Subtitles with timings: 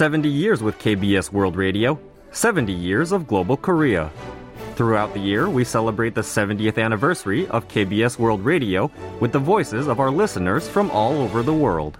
[0.00, 2.00] 70 years with KBS World Radio,
[2.32, 4.10] 70 years of global Korea.
[4.74, 8.90] Throughout the year, we celebrate the 70th anniversary of KBS World Radio
[9.20, 11.98] with the voices of our listeners from all over the world.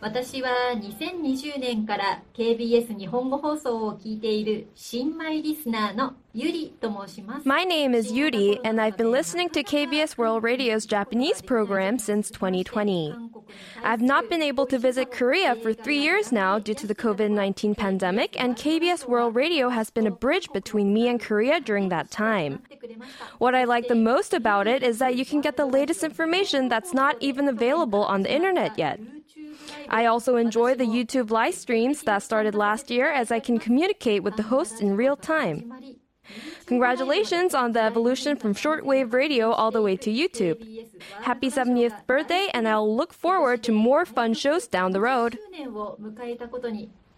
[0.00, 7.48] 私は2020年から KBS 日本語放送を聞いている新米リスナーのゆりと申します。
[7.48, 13.14] My name is Yuri and I've been listening to KBS World Radio's Japanese program since 2020.
[13.82, 17.76] I've not been able to visit Korea for three years now due to the COVID-19
[17.76, 22.10] pandemic and KBS World Radio has been a bridge between me and Korea during that
[22.10, 22.62] time.
[23.38, 26.68] What I like the most about it is that you can get the latest information
[26.68, 29.00] that's not even available on the internet yet.
[29.90, 34.22] I also enjoy the YouTube live streams that started last year as I can communicate
[34.22, 35.72] with the hosts in real time.
[36.66, 40.66] Congratulations on the evolution from shortwave radio all the way to YouTube.
[41.22, 45.38] Happy 70th birthday, and I'll look forward to more fun shows down the road.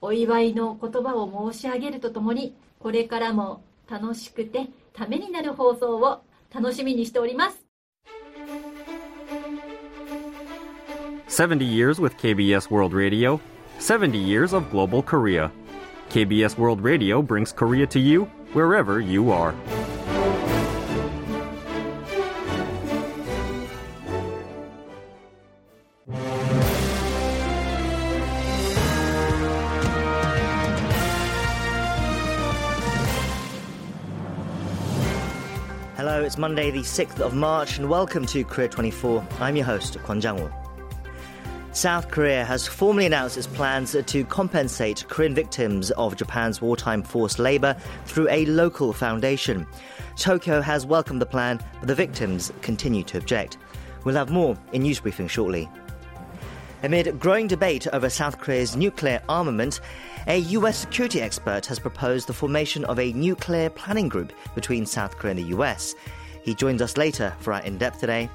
[0.01, 6.23] お祝いの言葉を申し上げるとともに、これからも楽しくてためになる放送を
[6.55, 7.62] 楽しみにしております。
[11.34, 13.42] 70 years with KBS World Radio,
[13.80, 15.52] 70 years of global Korea.
[16.10, 19.54] KBS World Radio brings Korea to you wherever you are.
[35.96, 39.28] Hello, it's Monday, the 6th of March, and welcome to Korea 24.
[39.40, 40.63] I'm your host, Kwon Jang-woo.
[41.74, 47.40] South Korea has formally announced its plans to compensate Korean victims of Japan's wartime forced
[47.40, 49.66] labor through a local foundation.
[50.16, 53.58] Tokyo has welcomed the plan, but the victims continue to object.
[54.04, 55.68] We'll have more in news briefing shortly.
[56.84, 59.80] Amid growing debate over South Korea's nuclear armament,
[60.28, 65.18] a US security expert has proposed the formation of a nuclear planning group between South
[65.18, 65.96] Korea and the US.
[66.44, 68.30] He joins us later for our in depth today.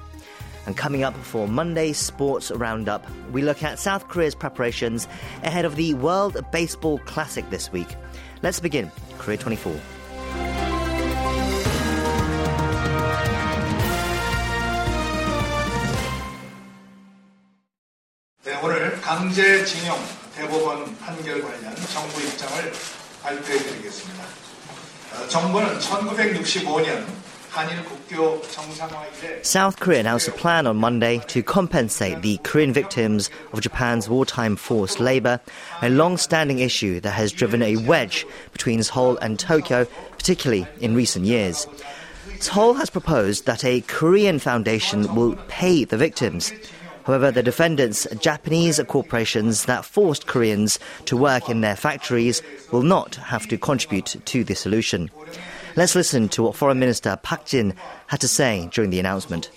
[0.68, 5.06] And coming up for Monday's Sports Roundup, we look at South Korea's preparations
[5.42, 7.96] ahead of the World Baseball Classic this week.
[8.42, 9.74] Let's begin Korea 24.
[18.44, 19.98] 네, 오늘 강제징용
[20.36, 22.72] 대법원 판결 관련 정부 입장을
[23.22, 24.24] 발표해 드리겠습니다.
[25.28, 27.06] 정부는 1965년
[29.41, 34.55] South Korea announced a plan on Monday to compensate the Korean victims of Japan's wartime
[34.55, 35.39] forced labor,
[35.81, 40.95] a long standing issue that has driven a wedge between Seoul and Tokyo, particularly in
[40.95, 41.65] recent years.
[42.39, 46.53] Seoul has proposed that a Korean foundation will pay the victims.
[47.05, 53.15] However, the defendants, Japanese corporations that forced Koreans to work in their factories, will not
[53.15, 55.09] have to contribute to the solution.
[55.75, 57.73] Let's listen to what Foreign Minister Park Jin
[58.07, 59.49] had to say during the announcement.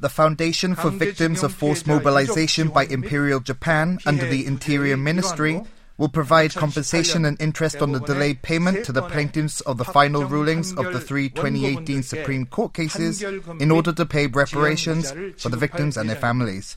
[0.00, 5.62] The Foundation for Victims of Forced Mobilization by Imperial Japan under the Interior Ministry
[5.98, 10.24] will provide compensation and interest on the delayed payment to the plaintiffs of the final
[10.24, 15.56] rulings of the three 2018 Supreme Court cases in order to pay reparations for the
[15.56, 16.76] victims and their families.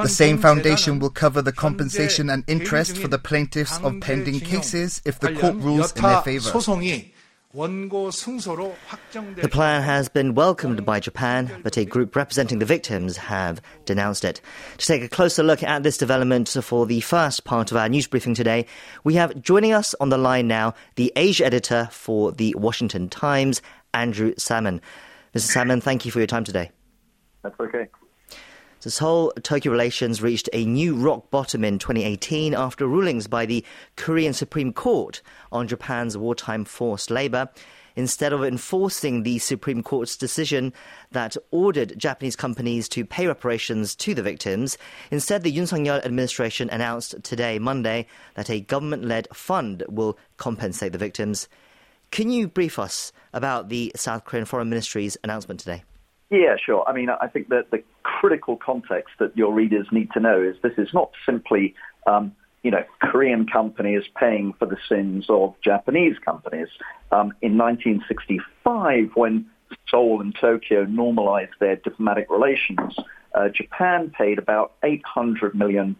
[0.00, 5.02] The same foundation will cover the compensation and interest for the plaintiffs of pending cases
[5.04, 6.50] if the court rules in their favor.
[7.54, 14.24] The plan has been welcomed by Japan, but a group representing the victims have denounced
[14.24, 14.40] it.
[14.78, 18.06] To take a closer look at this development for the first part of our news
[18.06, 18.64] briefing today,
[19.04, 23.60] we have joining us on the line now the Asia editor for the Washington Times,
[23.92, 24.80] Andrew Salmon.
[25.34, 25.50] Mr.
[25.50, 26.70] Salmon, thank you for your time today.
[27.42, 27.88] That's okay.
[28.90, 33.64] Seoul Tokyo relations reached a new rock bottom in 2018 after rulings by the
[33.96, 35.22] Korean Supreme Court
[35.52, 37.48] on Japan's wartime forced labor.
[37.94, 40.72] Instead of enforcing the Supreme Court's decision
[41.10, 44.78] that ordered Japanese companies to pay reparations to the victims,
[45.10, 50.98] instead the Yoon Suk-yeol administration announced today, Monday, that a government-led fund will compensate the
[50.98, 51.48] victims.
[52.10, 55.84] Can you brief us about the South Korean Foreign Ministry's announcement today?
[56.32, 56.82] Yeah, sure.
[56.88, 60.56] I mean, I think that the critical context that your readers need to know is
[60.62, 61.74] this is not simply,
[62.06, 66.68] um, you know, Korean companies paying for the sins of Japanese companies.
[67.10, 69.44] Um, in 1965, when
[69.90, 72.96] Seoul and Tokyo normalized their diplomatic relations,
[73.34, 75.96] uh, Japan paid about $800 million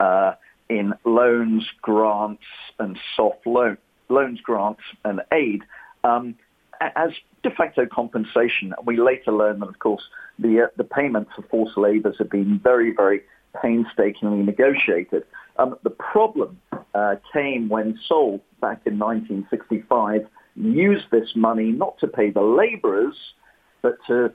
[0.00, 0.32] uh,
[0.68, 2.42] in loans, grants,
[2.80, 3.78] and soft loan,
[4.08, 5.62] loans, grants, and aid
[6.02, 6.34] um,
[6.96, 7.10] as
[7.42, 8.74] de facto compensation.
[8.84, 10.02] We later learned that, of course,
[10.38, 13.22] the uh, the payments for forced labours have been very, very
[13.60, 15.24] painstakingly negotiated.
[15.58, 16.58] Um, the problem
[16.94, 20.26] uh, came when Seoul, back in 1965,
[20.56, 23.16] used this money not to pay the labourers,
[23.82, 24.32] but to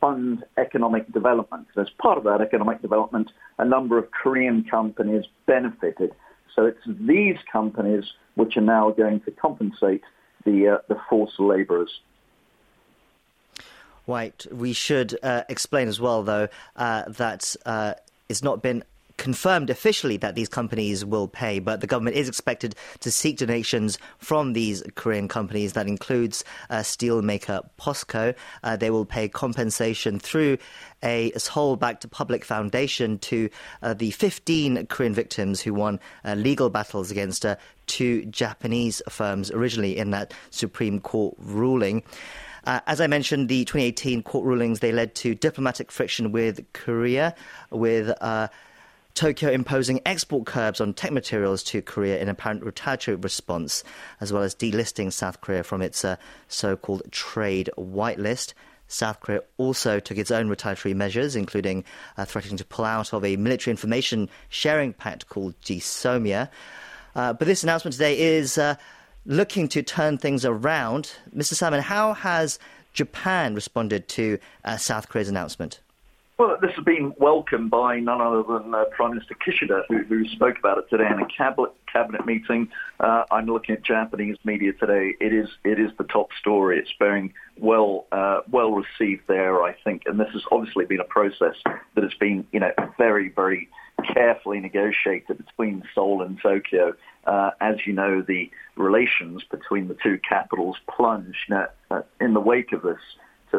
[0.00, 1.66] fund economic development.
[1.78, 6.12] As part of that economic development, a number of Korean companies benefited.
[6.54, 8.04] So it's these companies
[8.34, 10.02] which are now going to compensate
[10.44, 12.00] the uh, the forced labourers.
[14.06, 14.46] Right.
[14.52, 17.94] We should uh, explain as well, though, uh, that uh,
[18.28, 18.84] it's not been
[19.24, 23.98] confirmed officially that these companies will pay, but the government is expected to seek donations
[24.18, 25.72] from these Korean companies.
[25.72, 28.34] That includes uh, steelmaker POSCO.
[28.62, 30.58] Uh, they will pay compensation through
[31.02, 33.48] a Seoul-backed public foundation to
[33.82, 37.56] uh, the 15 Korean victims who won uh, legal battles against uh,
[37.86, 42.02] two Japanese firms originally in that Supreme Court ruling.
[42.66, 47.34] Uh, as I mentioned, the 2018 court rulings they led to diplomatic friction with Korea,
[47.70, 48.48] with uh,
[49.14, 53.84] Tokyo imposing export curbs on tech materials to Korea in apparent retaliatory response,
[54.20, 56.16] as well as delisting South Korea from its uh,
[56.48, 58.54] so called trade whitelist.
[58.88, 61.84] South Korea also took its own retaliatory measures, including
[62.16, 66.48] uh, threatening to pull out of a military information sharing pact called GSOMIA.
[67.14, 68.74] Uh, but this announcement today is uh,
[69.26, 71.12] looking to turn things around.
[71.34, 71.54] Mr.
[71.54, 72.58] Salmon, how has
[72.92, 75.78] Japan responded to uh, South Korea's announcement?
[76.36, 80.28] Well, this has been welcomed by none other than uh, Prime Minister Kishida, who, who,
[80.30, 82.68] spoke about it today in a cabinet cabinet meeting.
[82.98, 85.14] Uh, I'm looking at Japanese media today.
[85.20, 86.80] It is it is the top story.
[86.80, 91.04] It's being well uh, well received there, I think, and this has obviously been a
[91.04, 93.68] process that has been you know very very
[94.12, 96.94] carefully negotiated between Seoul and Tokyo.
[97.28, 102.72] Uh, as you know, the relations between the two capitals plunged uh, in the wake
[102.72, 102.98] of this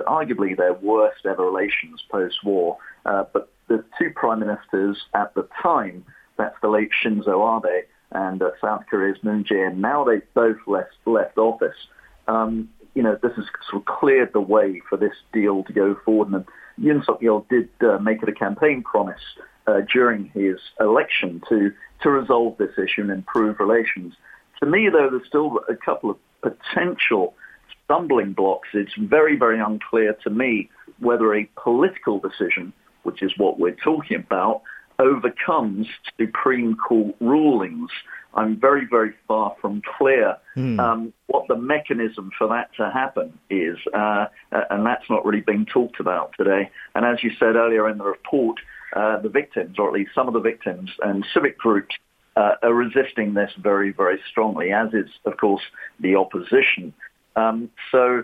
[0.04, 2.78] arguably their worst ever relations post-war.
[3.06, 6.06] Uh, but the two prime ministers at the time,
[6.38, 10.96] that's the late Shinzo Abe and uh, South Korea's Moon Jae-in, now they've both left,
[11.06, 11.76] left office.
[12.28, 15.96] Um, you know, this has sort of cleared the way for this deal to go
[16.06, 16.32] forward.
[16.32, 16.46] And
[16.80, 19.20] Yoon Suk-yeol did uh, make it a campaign promise
[19.68, 21.72] uh, during his election to,
[22.02, 24.14] to resolve this issue and improve relations.
[24.62, 27.34] To me, though, there's still a couple of potential
[27.86, 32.74] stumbling blocks, it's very, very unclear to me whether a political decision,
[33.04, 34.62] which is what we're talking about,
[35.00, 35.88] overcomes
[36.20, 37.90] Supreme Court rulings.
[38.34, 40.80] I'm very, very far from clear mm.
[40.80, 45.66] um, what the mechanism for that to happen is, uh, and that's not really being
[45.66, 46.70] talked about today.
[46.96, 48.58] And as you said earlier in the report,
[48.96, 51.96] uh, the victims, or at least some of the victims and civic groups,
[52.36, 55.64] uh, are resisting this very, very strongly, as is, of course,
[56.00, 56.94] the opposition.
[57.36, 58.24] Um, so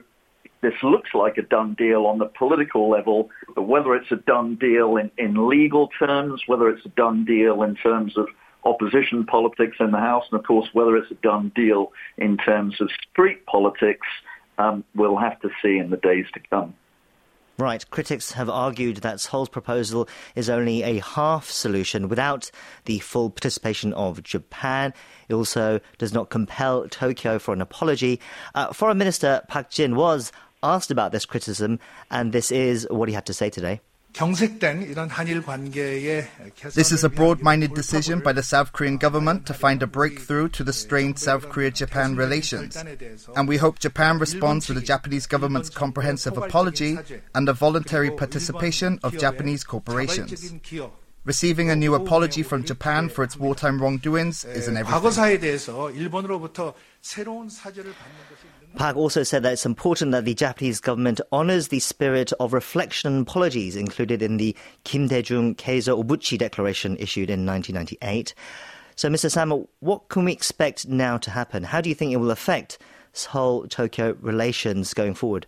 [0.61, 4.55] this looks like a done deal on the political level, but whether it's a done
[4.55, 8.27] deal in, in legal terms, whether it's a done deal in terms of
[8.63, 12.79] opposition politics in the House, and of course whether it's a done deal in terms
[12.79, 14.07] of street politics,
[14.59, 16.73] um, we'll have to see in the days to come.
[17.61, 17.87] Right.
[17.91, 22.49] Critics have argued that Seoul's proposal is only a half solution without
[22.85, 24.95] the full participation of Japan.
[25.29, 28.19] It also does not compel Tokyo for an apology.
[28.55, 30.31] Uh, Foreign Minister Park Jin was
[30.63, 31.77] asked about this criticism,
[32.09, 33.79] and this is what he had to say today.
[36.73, 40.63] This is a broad-minded decision by the South Korean government to find a breakthrough to
[40.63, 42.75] the strained South Korea-Japan relations.
[43.35, 46.97] And we hope Japan responds to the Japanese government's comprehensive apology
[47.33, 50.53] and the voluntary participation of Japanese corporations.
[51.23, 54.91] Receiving a new apology from Japan for its wartime wrongdoings is an everything.
[58.75, 63.13] Park also said that it's important that the Japanese government honors the spirit of reflection
[63.13, 68.33] and apologies included in the Kim Dae-jung Keizo Obuchi Declaration issued in 1998.
[68.95, 69.29] So, Mr.
[69.29, 71.61] Salmon, what can we expect now to happen?
[71.61, 72.79] How do you think it will affect
[73.13, 75.45] Seoul-Tokyo relations going forward?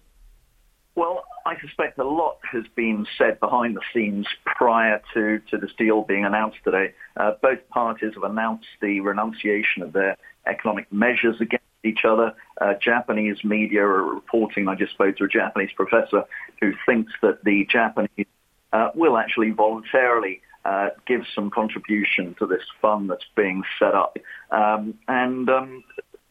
[1.46, 6.04] I suspect a lot has been said behind the scenes prior to, to this deal
[6.04, 6.94] being announced today.
[7.18, 12.34] Uh, both parties have announced the renunciation of their economic measures against each other.
[12.62, 16.24] Uh, Japanese media are reporting, I just spoke to a Japanese professor
[16.62, 18.28] who thinks that the Japanese
[18.72, 24.18] uh, will actually voluntarily uh, give some contribution to this fund that's being set up.
[24.50, 25.84] Um, and, um,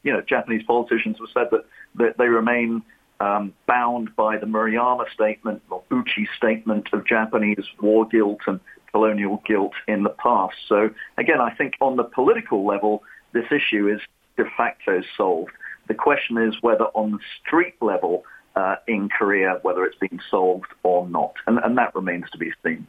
[0.02, 1.66] you know, Japanese politicians have said that,
[1.96, 2.82] that they remain
[3.22, 8.58] um, bound by the Murayama statement or Uchi statement of Japanese war guilt and
[8.90, 10.56] colonial guilt in the past.
[10.68, 14.00] So again, I think on the political level, this issue is
[14.36, 15.52] de facto solved.
[15.86, 18.24] The question is whether on the street level
[18.56, 21.34] uh, in Korea, whether it's being solved or not.
[21.46, 22.86] And, and that remains to be seen.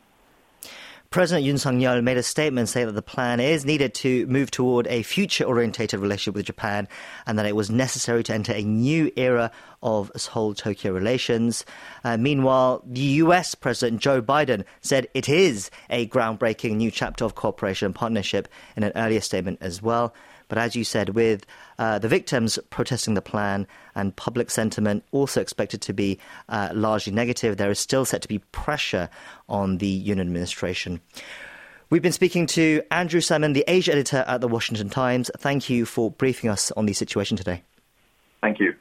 [1.14, 4.50] President Yoon Suk Yeol made a statement saying that the plan is needed to move
[4.50, 6.88] toward a future orientated relationship with Japan
[7.28, 9.52] and that it was necessary to enter a new era
[9.84, 11.66] of Seoul Tokyo relations.
[12.04, 17.36] Uh, meanwhile, the US President Joe Biden said it is a groundbreaking new chapter of
[17.36, 20.16] cooperation and partnership in an earlier statement as well.
[20.48, 21.46] But as you said, with
[21.80, 26.20] uh, the victims protesting the plan and public sentiment also expected to be
[26.50, 29.10] uh, largely negative, there is still set to be pressure
[29.50, 31.02] on the Yoon administration.
[31.90, 35.30] We've been speaking to Andrew Salmon, the Asia editor at the Washington Times.
[35.38, 37.62] Thank you for briefing us on the situation today.
[38.42, 38.74] Thank you.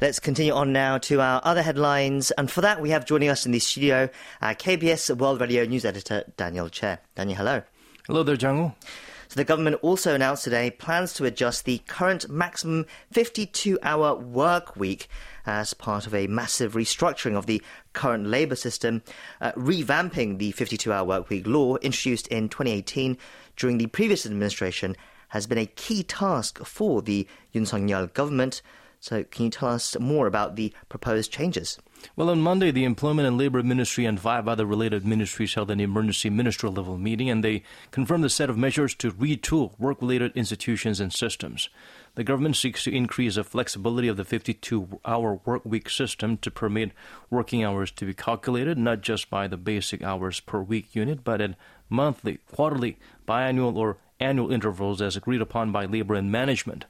[0.00, 2.30] Let's continue on now to our other headlines.
[2.32, 4.08] And for that, we have joining us in the studio
[4.42, 6.98] our KBS World Radio News editor, Daniel Che.
[7.14, 7.62] Daniel, hello.
[8.06, 9.03] Hello there, Jang so
[9.34, 15.08] the government also announced today plans to adjust the current maximum 52 hour work week
[15.44, 17.60] as part of a massive restructuring of the
[17.92, 19.02] current labour system,
[19.40, 23.18] uh, revamping the 52 hour work week law introduced in 2018
[23.56, 24.96] during the previous administration
[25.28, 28.62] has been a key task for the Yoon Suk Yeol government.
[29.00, 31.78] So, can you tell us more about the proposed changes?
[32.16, 35.80] Well, on Monday, the Employment and Labor Ministry and five other related ministries held an
[35.80, 40.32] emergency ministerial level meeting, and they confirmed a set of measures to retool work related
[40.36, 41.68] institutions and systems.
[42.14, 46.50] The government seeks to increase the flexibility of the 52 hour work week system to
[46.50, 46.92] permit
[47.30, 51.40] working hours to be calculated not just by the basic hours per week unit, but
[51.40, 51.56] at
[51.88, 56.84] monthly, quarterly, biannual, or annual intervals as agreed upon by labor and management.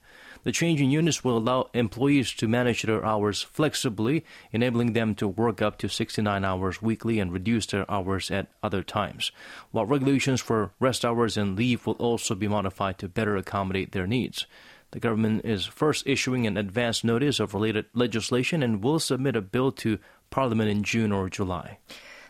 [0.44, 5.26] The change in units will allow employees to manage their hours flexibly, enabling them to
[5.26, 9.32] work up to 69 hours weekly and reduce their hours at other times.
[9.70, 14.06] While regulations for rest hours and leave will also be modified to better accommodate their
[14.06, 14.46] needs.
[14.90, 19.40] The government is first issuing an advance notice of related legislation and will submit a
[19.40, 19.98] bill to
[20.30, 21.78] Parliament in June or July.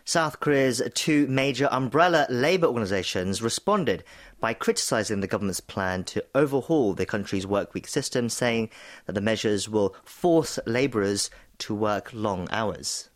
[0.06, 4.04] South Korea's two major umbrella labor organizations responded
[4.38, 8.68] by criticizing the government's plan to overhaul the country's workweek system, saying
[9.06, 13.08] that the measures will force laborers to work long hours.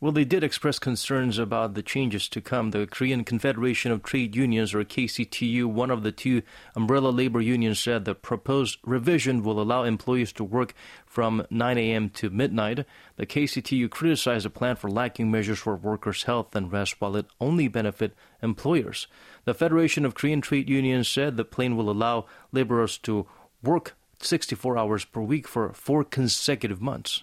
[0.00, 2.70] Well, they did express concerns about the changes to come.
[2.70, 6.42] The Korean Confederation of Trade Unions, or KCTU, one of the two
[6.74, 10.74] umbrella labor unions, said the proposed revision will allow employees to work
[11.06, 12.10] from 9 a.m.
[12.10, 12.86] to midnight.
[13.16, 17.26] The KCTU criticized the plan for lacking measures for workers' health and rest, while it
[17.40, 19.06] only benefit employers.
[19.44, 23.26] The Federation of Korean Trade Unions said the plan will allow laborers to
[23.62, 27.22] work 64 hours per week for four consecutive months.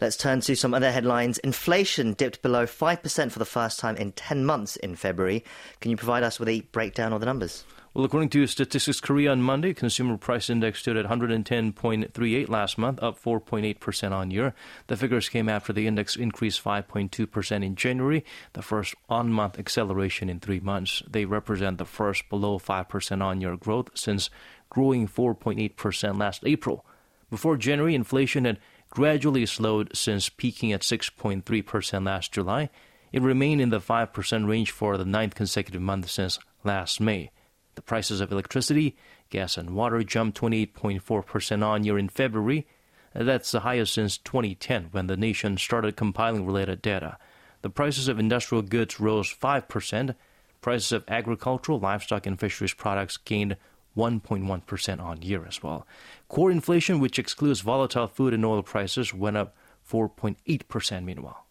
[0.00, 1.38] Let's turn to some other headlines.
[1.38, 5.44] Inflation dipped below 5% for the first time in 10 months in February.
[5.80, 7.64] Can you provide us with a breakdown of the numbers?
[7.94, 13.02] Well, according to Statistics Korea on Monday, consumer price index stood at 110.38 last month,
[13.02, 14.54] up 4.8% on year.
[14.86, 20.28] The figures came after the index increased 5.2% in January, the first on month acceleration
[20.28, 21.02] in three months.
[21.10, 24.30] They represent the first below 5% on year growth since
[24.70, 26.86] growing 4.8% last April.
[27.30, 28.58] Before January, inflation had
[28.90, 32.70] gradually slowed since peaking at 6.3% last July.
[33.12, 37.30] It remained in the 5% range for the ninth consecutive month since last May.
[37.74, 38.96] The prices of electricity,
[39.30, 42.66] gas, and water jumped 28.4% on year in February.
[43.14, 47.18] That's the highest since 2010 when the nation started compiling related data.
[47.62, 50.14] The prices of industrial goods rose 5%.
[50.60, 53.56] Prices of agricultural, livestock, and fisheries products gained
[53.98, 55.86] 1.1% on year as well.
[56.28, 59.56] Core inflation, which excludes volatile food and oil prices, went up
[59.90, 61.44] 4.8% meanwhile.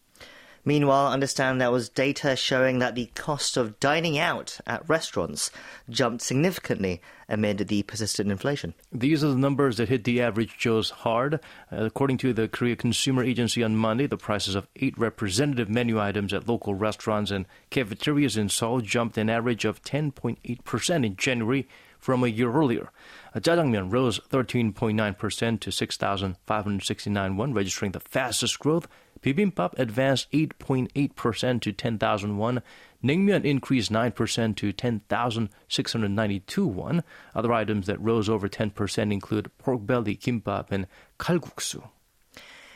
[0.64, 5.50] Meanwhile, understand there was data showing that the cost of dining out at restaurants
[5.88, 8.74] jumped significantly amid the persistent inflation.
[8.92, 11.34] These are the numbers that hit the average Joe's hard.
[11.72, 15.98] Uh, according to the Korea Consumer Agency on Monday, the prices of eight representative menu
[15.98, 21.66] items at local restaurants and cafeterias in Seoul jumped an average of 10.8% in January
[21.98, 22.90] from a year earlier.
[23.34, 28.88] Uh, Jajangmyeon rose 13.9% to 6,569 won, registering the fastest growth.
[29.20, 32.62] Bibimbap advanced 8.8% to 10,000 won.
[33.02, 37.04] Naengmyeon increased 9% to 10,692 won.
[37.34, 40.86] Other items that rose over 10% include pork belly, kimbap, and
[41.18, 41.88] kalguksu.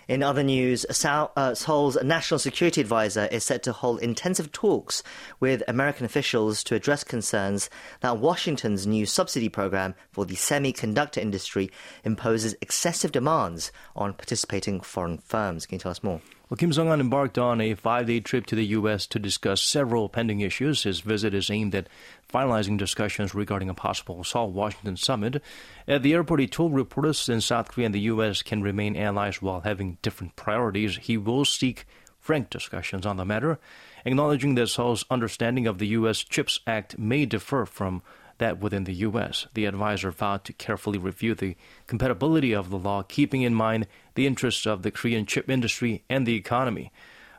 [0.09, 5.03] In other news, uh, Seoul's national security advisor is set to hold intensive talks
[5.41, 11.71] with American officials to address concerns that Washington's new subsidy program for the semiconductor industry
[12.05, 15.67] imposes excessive demands on participating foreign firms.
[15.67, 16.21] Can you tell us more?
[16.53, 19.07] Well, Kim Sung-han embarked on a five-day trip to the U.S.
[19.07, 20.83] to discuss several pending issues.
[20.83, 21.89] His visit is aimed at
[22.31, 25.43] finalizing discussions regarding a possible Seoul Washington summit.
[25.89, 28.43] At the airport, he told reporters in South Korea and the U.S.
[28.43, 30.99] can remain allies while having different priorities.
[30.99, 31.87] He will seek
[32.21, 33.59] frank discussions on the matter,
[34.05, 36.19] acknowledging that Seoul's understanding of the U.S.
[36.19, 38.03] CHIPS Act may differ from
[38.37, 39.47] that within the U.S.
[39.55, 41.57] The advisor vowed to carefully review the
[41.87, 46.27] compatibility of the law, keeping in mind the interests of the Korean chip industry and
[46.27, 46.93] the economy.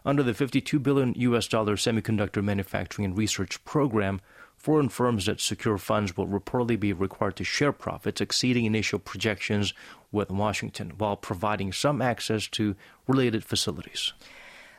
[0.05, 4.19] Under the 52 billion US dollar semiconductor manufacturing and research program,
[4.57, 9.73] foreign firms that secure funds will reportedly be required to share profits exceeding initial projections
[10.11, 12.75] with Washington while providing some access to
[13.07, 14.13] related facilities.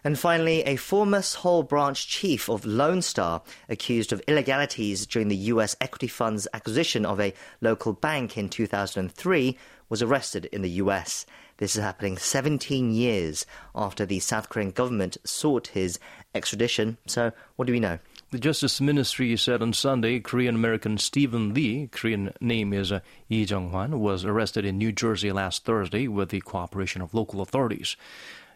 [0.06, 5.48] And finally, a former Seoul branch chief of Lone Star, accused of illegalities during the
[5.52, 5.74] U.S.
[5.80, 7.32] equity fund's acquisition of a
[7.62, 9.56] local bank in 2003,
[9.88, 11.24] was arrested in the U.S.
[11.58, 16.00] This is happening 17 years after the South Korean government sought his
[16.34, 16.98] extradition.
[17.06, 18.00] So, what do we know?
[18.32, 23.44] The Justice Ministry said on Sunday Korean American Stephen Lee, Korean name is uh, Lee
[23.44, 27.96] Jung Hwan, was arrested in New Jersey last Thursday with the cooperation of local authorities.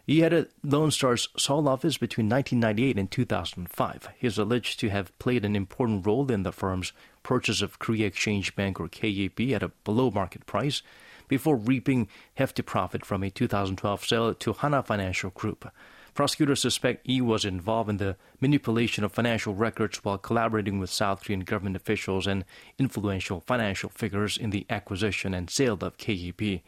[0.05, 4.09] He had a Lone Star's Seoul office between 1998 and 2005.
[4.17, 6.91] He is alleged to have played an important role in the firm's
[7.23, 10.81] purchase of Korea Exchange Bank or KEB at a below market price
[11.29, 15.71] before reaping hefty profit from a 2012 sale to Hana Financial Group.
[16.13, 21.23] Prosecutors suspect he was involved in the manipulation of financial records while collaborating with South
[21.23, 22.43] Korean government officials and
[22.77, 26.61] influential financial figures in the acquisition and sale of KEB.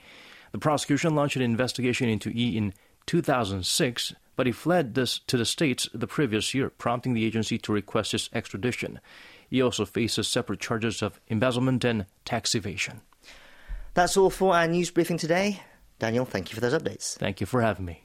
[0.54, 2.74] The prosecution launched an investigation into E in
[3.08, 7.74] 2006, but he fled this, to the States the previous year, prompting the agency to
[7.74, 9.00] request his extradition.
[9.50, 13.02] He also faces separate charges of embezzlement and tax evasion.
[13.94, 15.62] That's all for our news briefing today.
[16.00, 17.18] Daniel, thank you for those updates.
[17.18, 18.04] Thank you for having me.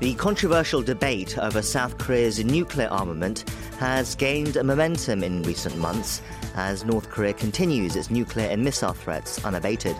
[0.00, 6.20] The controversial debate over South Korea's nuclear armament has gained momentum in recent months
[6.54, 9.96] as North Korea continues its nuclear and missile threats unabated.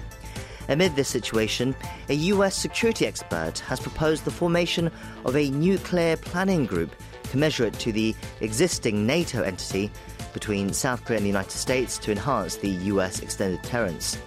[0.68, 1.74] Amid this situation,
[2.08, 4.90] a US security expert has proposed the formation
[5.24, 6.94] of a nuclear planning group
[7.30, 9.90] commensurate to the existing NATO entity
[10.32, 14.18] between South Korea and the United States to enhance the US extended deterrence.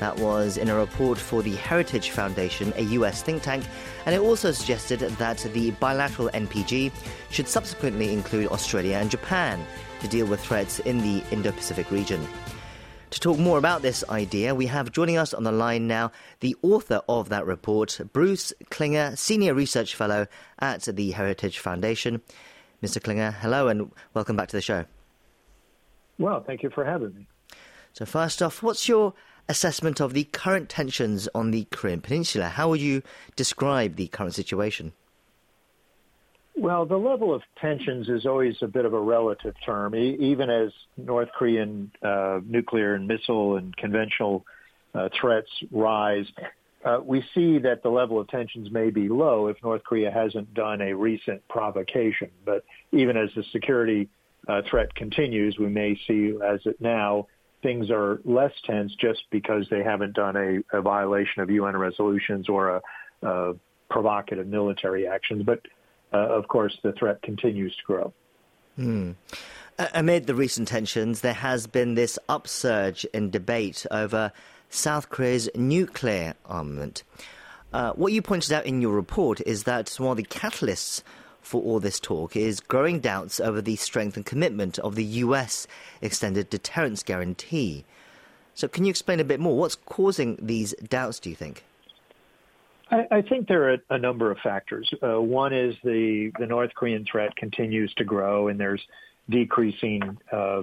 [0.00, 3.64] That was in a report for the Heritage Foundation, a US think tank,
[4.06, 6.92] and it also suggested that the bilateral NPG
[7.30, 9.64] should subsequently include Australia and Japan
[10.00, 12.26] to deal with threats in the Indo Pacific region.
[13.10, 16.56] To talk more about this idea, we have joining us on the line now the
[16.62, 20.26] author of that report, Bruce Klingner, Senior Research Fellow
[20.58, 22.20] at the Heritage Foundation.
[22.82, 23.00] Mr.
[23.00, 24.84] Klingner, hello and welcome back to the show.
[26.18, 27.26] Well, thank you for having me.
[27.92, 29.14] So, first off, what's your
[29.48, 32.48] assessment of the current tensions on the Korean Peninsula.
[32.48, 33.02] How would you
[33.34, 34.92] describe the current situation?
[36.60, 40.50] Well, the level of tensions is always a bit of a relative term, e- even
[40.50, 44.44] as North Korean uh, nuclear and missile and conventional
[44.92, 46.26] uh, threats rise.
[46.84, 50.52] Uh, we see that the level of tensions may be low if North Korea hasn't
[50.52, 52.30] done a recent provocation.
[52.44, 54.08] But even as the security
[54.48, 57.28] uh, threat continues, we may see, as it now,
[57.62, 62.48] things are less tense just because they haven't done a, a violation of UN resolutions
[62.48, 62.82] or a,
[63.22, 63.54] a
[63.90, 65.44] provocative military actions.
[65.44, 65.60] But
[66.16, 68.12] of course, the threat continues to grow.
[68.76, 69.12] Hmm.
[69.94, 74.32] Amid the recent tensions, there has been this upsurge in debate over
[74.70, 77.04] South Korea's nuclear armament.
[77.72, 81.02] Uh, what you pointed out in your report is that one of the catalysts
[81.40, 85.66] for all this talk is growing doubts over the strength and commitment of the US
[86.02, 87.84] extended deterrence guarantee.
[88.54, 89.56] So, can you explain a bit more?
[89.56, 91.64] What's causing these doubts, do you think?
[92.90, 94.90] I, I think there are a number of factors.
[95.02, 98.82] Uh, one is the, the North Korean threat continues to grow, and there's
[99.30, 100.62] decreasing uh,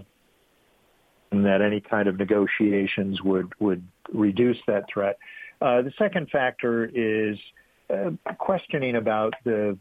[1.32, 3.84] that any kind of negotiations would would
[4.14, 5.18] reduce that threat.
[5.62, 7.38] Uh, the second factor is
[7.94, 9.78] uh, questioning about the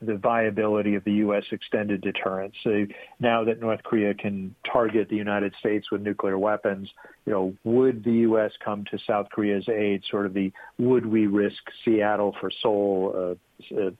[0.00, 1.44] the viability of the U.S.
[1.50, 2.54] extended deterrence.
[2.62, 2.86] So
[3.18, 6.88] now that North Korea can target the United States with nuclear weapons,
[7.24, 8.52] you know, would the U.S.
[8.64, 10.02] come to South Korea's aid?
[10.10, 13.36] Sort of the would we risk Seattle for Seoul
[13.72, 13.90] uh, uh,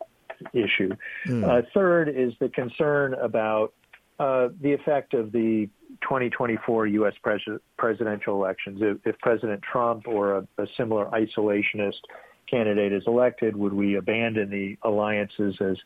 [0.53, 0.91] issue.
[1.27, 1.45] Mm.
[1.45, 3.73] Uh, third is the concern about
[4.19, 5.69] uh, the effect of the
[6.03, 7.15] 2024 U.S.
[7.23, 12.01] Pres- presidential elections, if, if, President Trump or a, a, similar isolationist
[12.49, 15.77] candidate is elected, would we abandon the alliances as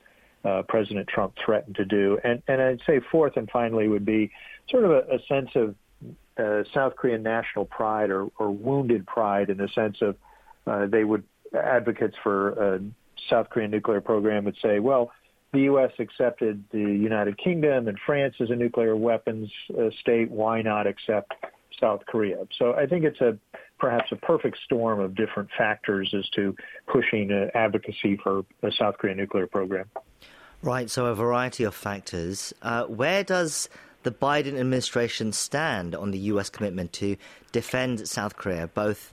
[0.45, 2.19] uh, President Trump threatened to do?
[2.25, 4.31] And, and, I'd say fourth and finally would be
[4.69, 5.75] sort of a, a sense of
[6.39, 10.17] uh, South Korean national pride or, or, wounded pride in the sense of
[10.67, 12.81] uh, they would advocates for a
[13.29, 15.13] South Korean nuclear program would say, well,
[15.53, 15.91] the U.S.
[15.99, 20.31] accepted the United Kingdom and France as a nuclear weapons uh, state.
[20.31, 21.33] Why not accept
[21.81, 22.47] South Korea?
[22.59, 23.37] So I think it's a
[23.81, 26.55] perhaps a perfect storm of different factors as to
[26.87, 29.87] pushing uh, advocacy for a South Korean nuclear program.
[30.63, 30.91] Right.
[30.91, 32.53] So a variety of factors.
[32.61, 33.69] Uh, where does
[34.03, 36.51] the Biden administration stand on the U.S.
[36.51, 37.17] commitment to
[37.53, 39.13] defend South Korea, both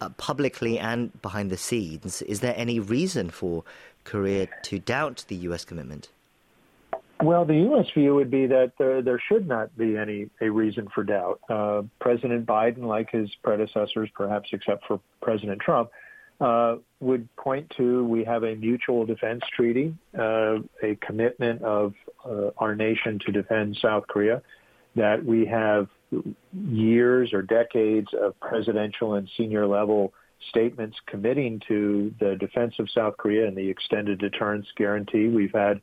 [0.00, 2.22] uh, publicly and behind the scenes?
[2.22, 3.64] Is there any reason for
[4.04, 5.64] Korea to doubt the U.S.
[5.64, 6.10] commitment?
[7.24, 7.86] Well, the U.S.
[7.94, 11.40] view would be that there, there should not be any a reason for doubt.
[11.48, 15.88] Uh, President Biden, like his predecessors, perhaps except for President Trump,
[16.40, 21.94] uh, would point to we have a mutual defense treaty, uh, a commitment of
[22.28, 24.42] uh, our nation to defend South Korea,
[24.94, 25.88] that we have
[26.52, 30.12] years or decades of presidential and senior level
[30.50, 35.28] statements committing to the defense of South Korea and the extended deterrence guarantee.
[35.28, 35.80] We've had,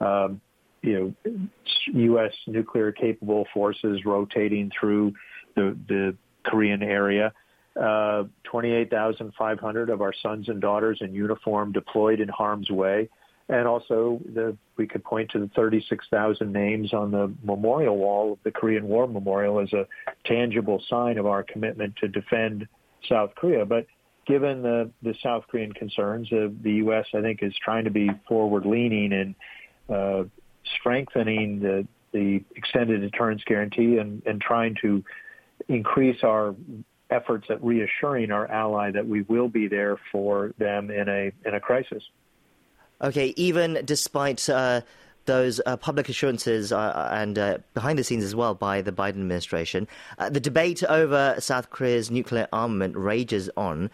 [0.00, 0.40] um,
[0.84, 1.48] you know,
[1.94, 2.32] U.S.
[2.46, 5.14] nuclear capable forces rotating through
[5.56, 7.32] the, the Korean area.
[7.80, 13.08] Uh, 28,500 of our sons and daughters in uniform deployed in harm's way.
[13.48, 18.38] And also, the, we could point to the 36,000 names on the memorial wall of
[18.42, 19.86] the Korean War Memorial as a
[20.24, 22.68] tangible sign of our commitment to defend
[23.08, 23.66] South Korea.
[23.66, 23.86] But
[24.26, 27.06] given the, the South Korean concerns, uh, the U.S.
[27.14, 29.34] I think is trying to be forward leaning and
[29.94, 30.24] uh,
[30.78, 35.02] strengthening the the extended deterrence guarantee and, and trying to
[35.68, 36.54] increase our
[37.10, 41.54] efforts at reassuring our ally that we will be there for them in a in
[41.54, 42.02] a crisis.
[43.02, 44.80] Okay, even despite uh,
[45.26, 49.20] those uh, public assurances uh, and uh, behind the scenes as well by the Biden
[49.20, 53.90] administration, uh, the debate over South Korea's nuclear armament rages on.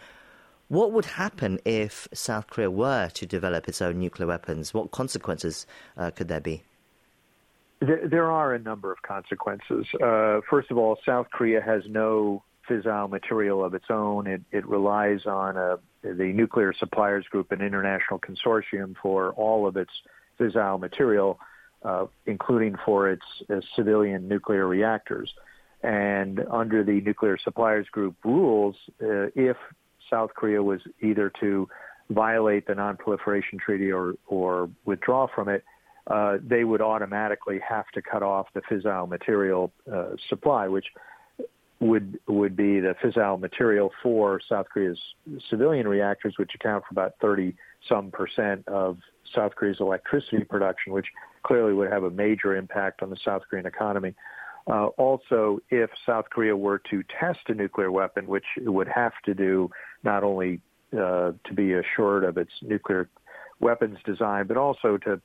[0.70, 4.72] What would happen if South Korea were to develop its own nuclear weapons?
[4.72, 6.62] What consequences uh, could there be?
[7.80, 9.84] There, are a number of consequences.
[10.00, 14.28] Uh, first of all, South Korea has no fissile material of its own.
[14.28, 19.66] It, it relies on a, uh, the Nuclear Suppliers Group, an international consortium for all
[19.66, 19.90] of its
[20.38, 21.40] fissile material,
[21.82, 25.34] uh, including for its uh, civilian nuclear reactors.
[25.82, 29.56] And under the Nuclear Suppliers Group rules, uh, if
[30.10, 31.68] South Korea was either to
[32.10, 35.64] violate the Non-Proliferation Treaty or, or withdraw from it,
[36.08, 40.86] uh, they would automatically have to cut off the fissile material uh, supply, which
[41.78, 44.98] would would be the fissile material for South Korea's
[45.48, 47.54] civilian reactors, which account for about 30
[47.88, 48.98] some percent of
[49.34, 51.06] South Korea's electricity production, which
[51.42, 54.14] clearly would have a major impact on the South Korean economy.
[54.66, 59.12] Uh, also, if South Korea were to test a nuclear weapon, which it would have
[59.24, 59.70] to do
[60.02, 60.60] not only
[60.92, 63.08] uh, to be assured of its nuclear
[63.60, 65.20] weapons design, but also to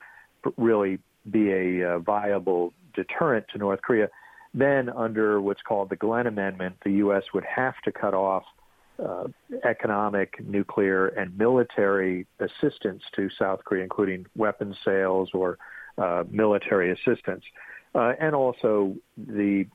[0.58, 1.00] really
[1.32, 4.10] be a uh, viable deterrent to North Korea,
[4.54, 7.24] then under what's called the Glenn Amendment, the U.S.
[7.34, 8.44] would have to cut off
[9.04, 9.26] uh,
[9.66, 15.58] economic, nuclear, and military assistance to South Korea, including weapons sales or
[15.98, 17.44] uh, military assistance.
[17.94, 19.66] Uh, and also the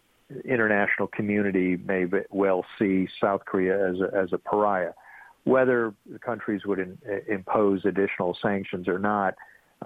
[0.45, 4.93] international community may well see South Korea as a, as a pariah.
[5.45, 9.35] Whether the countries would in, impose additional sanctions or not,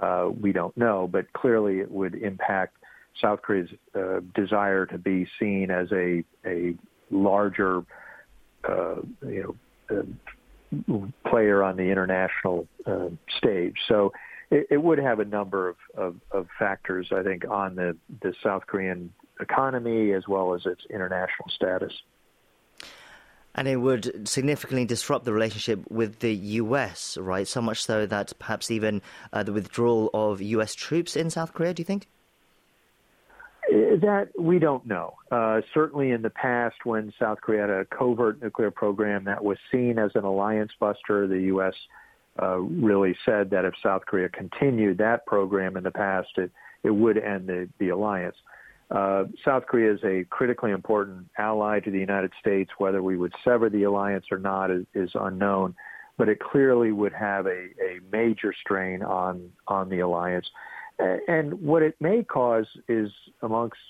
[0.01, 2.77] uh, we don't know, but clearly it would impact
[3.21, 6.75] South Korea's uh, desire to be seen as a a
[7.11, 7.85] larger,
[8.69, 9.57] uh, you
[9.91, 13.77] know, uh, player on the international uh, stage.
[13.87, 14.13] So
[14.51, 18.35] it, it, would have a number of, of, of factors, I think, on the the
[18.43, 21.93] South Korean economy as well as its international status.
[23.55, 27.47] And it would significantly disrupt the relationship with the US, right?
[27.47, 29.01] So much so that perhaps even
[29.33, 32.09] uh, the withdrawal of US troops in South Korea, do you think?
[33.73, 35.15] Uh, that we don't know.
[35.31, 39.57] Uh, certainly in the past, when South Korea had a covert nuclear program that was
[39.71, 41.75] seen as an alliance buster, the U.S.
[42.43, 46.51] Uh, really said that if South Korea continued that program in the past, it,
[46.83, 48.37] it would end the, the alliance.
[48.91, 52.71] Uh, South Korea is a critically important ally to the United States.
[52.79, 55.75] Whether we would sever the alliance or not is, is unknown,
[56.19, 60.47] but it clearly would have a, a major strain on on the alliance.
[60.99, 63.11] And what it may cause is,
[63.43, 63.81] amongst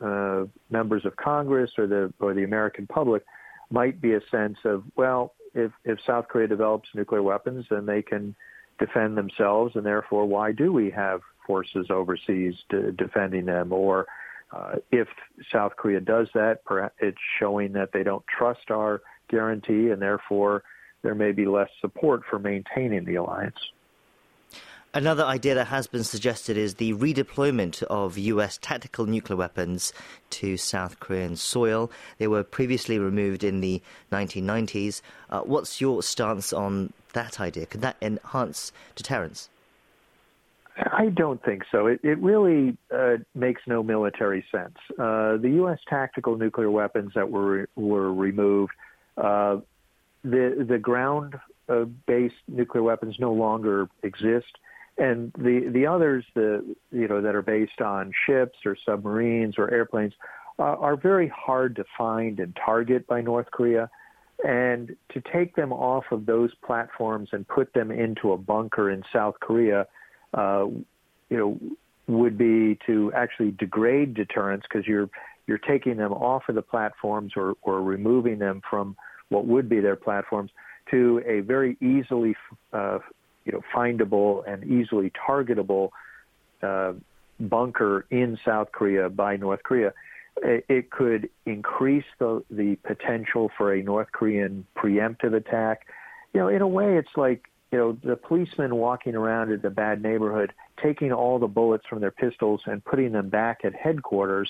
[0.00, 3.22] uh, members of Congress or the or the American public
[3.70, 8.02] might be a sense of well, if if South Korea develops nuclear weapons, then they
[8.02, 8.34] can
[8.78, 12.54] defend themselves, and therefore, why do we have forces overseas
[12.96, 13.72] defending them?
[13.72, 14.06] Or
[14.54, 15.08] uh, if
[15.52, 16.60] South Korea does that,
[16.98, 20.62] it's showing that they don't trust our guarantee, and therefore
[21.02, 23.58] there may be less support for maintaining the alliance.
[24.92, 29.92] Another idea that has been suggested is the redeployment of US tactical nuclear weapons
[30.30, 31.90] to South Korean soil.
[32.18, 35.02] They were previously removed in the 1990s.
[35.30, 37.66] Uh, what's your stance on that idea?
[37.66, 39.48] Could that enhance deterrence?
[40.76, 41.86] I don't think so.
[41.86, 44.76] It, it really uh, makes no military sense.
[44.98, 45.78] Uh, the U.S.
[45.88, 48.72] tactical nuclear weapons that were were removed,
[49.16, 49.58] uh,
[50.24, 51.34] the the ground
[52.06, 54.58] based nuclear weapons no longer exist,
[54.98, 59.70] and the the others, the you know that are based on ships or submarines or
[59.72, 60.12] airplanes,
[60.58, 63.88] are very hard to find and target by North Korea.
[64.44, 69.04] And to take them off of those platforms and put them into a bunker in
[69.12, 69.86] South Korea
[70.34, 70.66] uh,
[71.30, 71.58] you know,
[72.06, 75.08] would be to actually degrade deterrence because you're
[75.46, 78.96] you're taking them off of the platforms or, or removing them from
[79.28, 80.50] what would be their platforms
[80.90, 82.34] to a very easily
[82.72, 82.98] uh,
[83.44, 85.90] you know findable and easily targetable
[86.62, 86.92] uh,
[87.40, 89.92] bunker in South Korea by North Korea.
[90.42, 95.86] It, could increase the the potential for a North Korean preemptive attack.
[96.32, 99.68] You know, in a way, it's like you know, the policemen walking around in the
[99.68, 104.48] bad neighborhood, taking all the bullets from their pistols and putting them back at headquarters,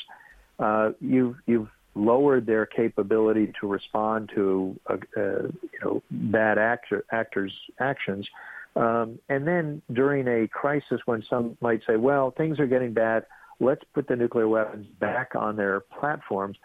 [0.58, 7.02] uh, you've you've lowered their capability to respond to uh, uh, you know bad actor,
[7.12, 8.28] actors' actions.
[8.76, 13.24] Um, and then during a crisis, when some might say, "Well, things are getting bad,"
[13.58, 16.58] let's put the nuclear weapons back on their platforms.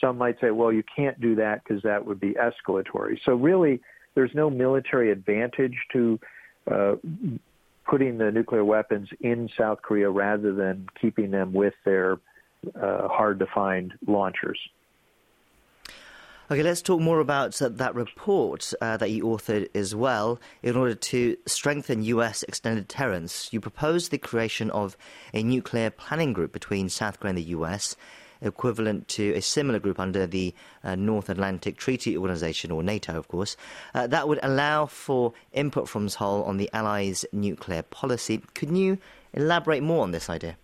[0.00, 3.80] Some might say, "Well, you can't do that because that would be escalatory." So really
[4.16, 6.18] there's no military advantage to
[6.68, 6.94] uh,
[7.88, 12.14] putting the nuclear weapons in South Korea rather than keeping them with their
[12.74, 14.58] uh, hard to find launchers.
[16.50, 20.40] Okay, let's talk more about uh, that report uh, that you authored as well.
[20.62, 22.42] In order to strengthen U.S.
[22.44, 24.96] extended deterrence, you proposed the creation of
[25.34, 27.96] a nuclear planning group between South Korea and the U.S
[28.40, 33.28] equivalent to a similar group under the uh, North Atlantic Treaty Organization, or NATO, of
[33.28, 33.56] course,
[33.94, 38.42] uh, that would allow for input from Seoul on the Allies' nuclear policy.
[38.54, 38.98] Could you
[39.32, 40.56] elaborate more on this idea?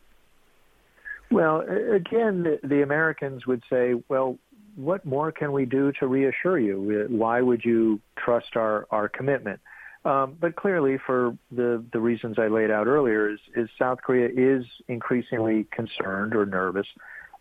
[1.30, 4.38] Well, again, the, Americans would say, well,
[4.76, 7.06] what more can we do to reassure you?
[7.08, 9.60] Why would you trust our, our commitment?
[10.04, 14.28] Um, but clearly, for the, the reasons I laid out earlier, is, is South Korea
[14.28, 16.86] is increasingly concerned or nervous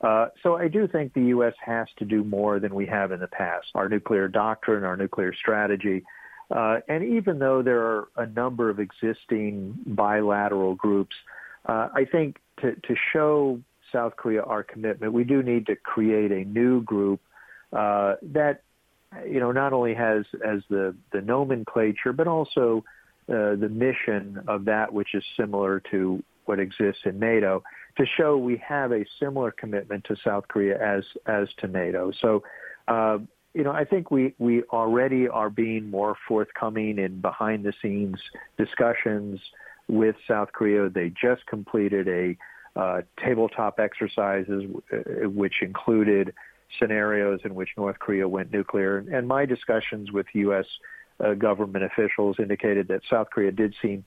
[0.01, 1.53] uh, so I do think the U.S.
[1.63, 3.67] has to do more than we have in the past.
[3.75, 6.03] Our nuclear doctrine, our nuclear strategy,
[6.49, 11.15] uh, and even though there are a number of existing bilateral groups,
[11.65, 13.61] uh, I think to, to show
[13.91, 17.21] South Korea our commitment, we do need to create a new group
[17.71, 18.63] uh, that
[19.25, 22.83] you know not only has as the the nomenclature, but also
[23.29, 27.63] uh, the mission of that which is similar to what exists in NATO
[27.97, 32.11] to show we have a similar commitment to South Korea as as to NATO.
[32.21, 32.43] So,
[32.87, 33.19] uh,
[33.53, 38.19] you know, I think we we already are being more forthcoming in behind the scenes
[38.57, 39.39] discussions
[39.87, 40.89] with South Korea.
[40.89, 42.37] They just completed a
[42.79, 46.33] uh, tabletop exercises uh, which included
[46.79, 50.65] scenarios in which North Korea went nuclear, and my discussions with U.S.
[51.19, 54.05] Uh, government officials indicated that South Korea did seem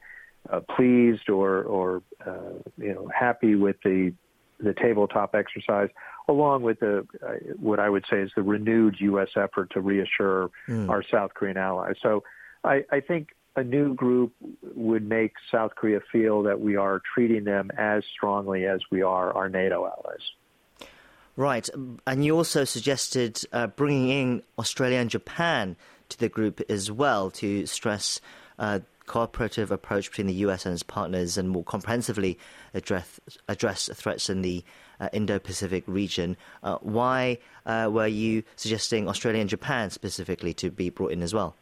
[0.50, 4.12] uh, pleased or or uh, you know happy with the
[4.60, 5.88] the tabletop exercise,
[6.28, 9.28] along with the uh, what I would say is the renewed U.S.
[9.36, 10.88] effort to reassure mm.
[10.88, 11.96] our South Korean allies.
[12.02, 12.22] So
[12.62, 14.32] I, I think a new group
[14.74, 19.32] would make South Korea feel that we are treating them as strongly as we are
[19.32, 20.88] our NATO allies.
[21.36, 21.68] Right,
[22.06, 25.76] and you also suggested uh, bringing in Australia and Japan
[26.10, 28.20] to the group as well to stress
[28.58, 32.38] uh, cooperative approach between the US and its partners and more comprehensively
[32.72, 34.64] address, address threats in the
[35.00, 36.36] uh, Indo Pacific region.
[36.62, 41.34] Uh, why uh, were you suggesting Australia and Japan specifically to be brought in as
[41.34, 41.56] well?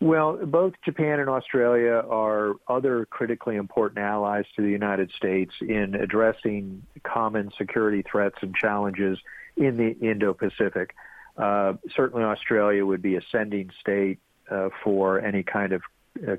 [0.00, 5.96] Well, both Japan and Australia are other critically important allies to the United States in
[5.96, 9.18] addressing common security threats and challenges
[9.56, 10.94] in the Indo Pacific.
[11.36, 15.82] Uh, certainly, Australia would be a sending state uh, for any kind of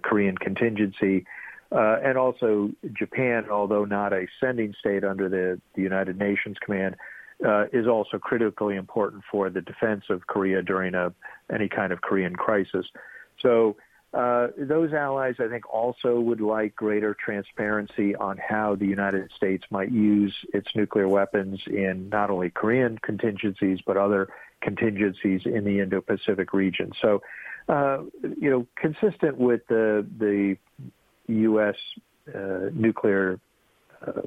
[0.02, 1.26] Korean contingency.
[1.72, 6.96] Uh, and also Japan, although not a sending state under the, the United Nations command,
[7.46, 11.14] uh, is also critically important for the defense of Korea during a
[11.54, 12.86] any kind of Korean crisis.
[13.42, 13.78] So
[14.14, 19.64] uh, those allies, I think, also would like greater transparency on how the United States
[19.70, 24.30] might use its nuclear weapons in not only Korean contingencies but other
[24.62, 26.92] contingencies in the Indo-Pacific region.
[27.02, 27.22] So,
[27.70, 30.58] uh, you know, consistent with the the
[31.28, 31.76] U.S.
[32.34, 33.40] Uh, nuclear
[34.06, 34.22] uh,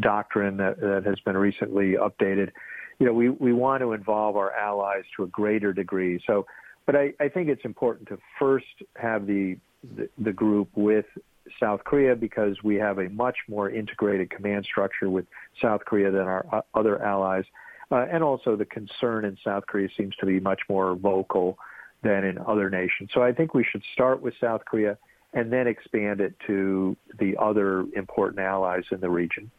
[0.00, 2.50] doctrine that, that has been recently updated,
[2.98, 6.20] you know, we, we want to involve our allies to a greater degree.
[6.26, 6.46] So,
[6.86, 9.56] but I, I think it's important to first have the,
[9.96, 11.06] the, the group with
[11.58, 15.26] South Korea because we have a much more integrated command structure with
[15.60, 17.44] South Korea than our uh, other allies.
[17.90, 21.58] Uh, and also the concern in South Korea seems to be much more vocal
[22.02, 23.10] than in other nations.
[23.12, 24.98] So I think we should start with South Korea
[25.32, 29.50] and then expand it to the other important allies in the region.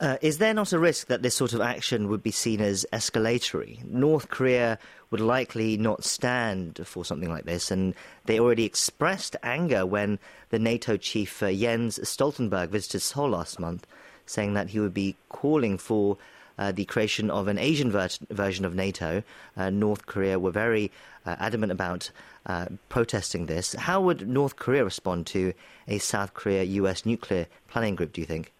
[0.00, 2.86] Uh, is there not a risk that this sort of action would be seen as
[2.90, 3.84] escalatory?
[3.84, 4.78] North Korea
[5.10, 7.94] would likely not stand for something like this, and
[8.24, 10.18] they already expressed anger when
[10.48, 13.86] the NATO chief uh, Jens Stoltenberg visited Seoul last month,
[14.24, 16.16] saying that he would be calling for
[16.58, 19.22] uh, the creation of an Asian ver- version of NATO.
[19.56, 20.90] Uh, North Korea were very
[21.26, 22.10] uh, adamant about
[22.46, 23.74] uh, protesting this.
[23.74, 25.52] How would North Korea respond to
[25.88, 28.52] a South Korea US nuclear planning group, do you think?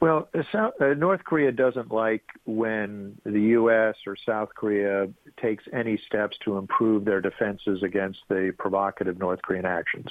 [0.00, 3.96] Well, South, North Korea doesn't like when the U.S.
[4.06, 9.66] or South Korea takes any steps to improve their defenses against the provocative North Korean
[9.66, 10.08] actions.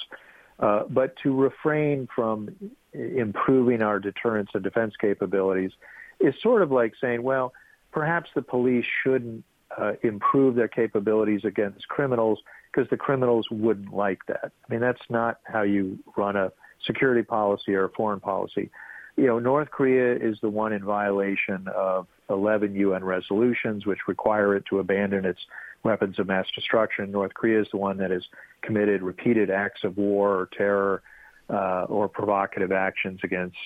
[0.60, 2.54] Uh, but to refrain from
[2.94, 5.72] improving our deterrence and defense capabilities
[6.20, 7.54] is sort of like saying, well,
[7.92, 9.44] perhaps the police shouldn't
[9.78, 12.40] uh, improve their capabilities against criminals
[12.72, 14.52] because the criminals wouldn't like that.
[14.68, 16.52] I mean, that's not how you run a
[16.86, 18.70] security policy or a foreign policy
[19.20, 24.56] you know, North Korea is the one in violation of 11 UN resolutions which require
[24.56, 25.42] it to abandon its
[25.84, 27.12] weapons of mass destruction.
[27.12, 28.24] North Korea is the one that has
[28.62, 31.02] committed repeated acts of war or terror
[31.50, 33.58] uh, or provocative actions against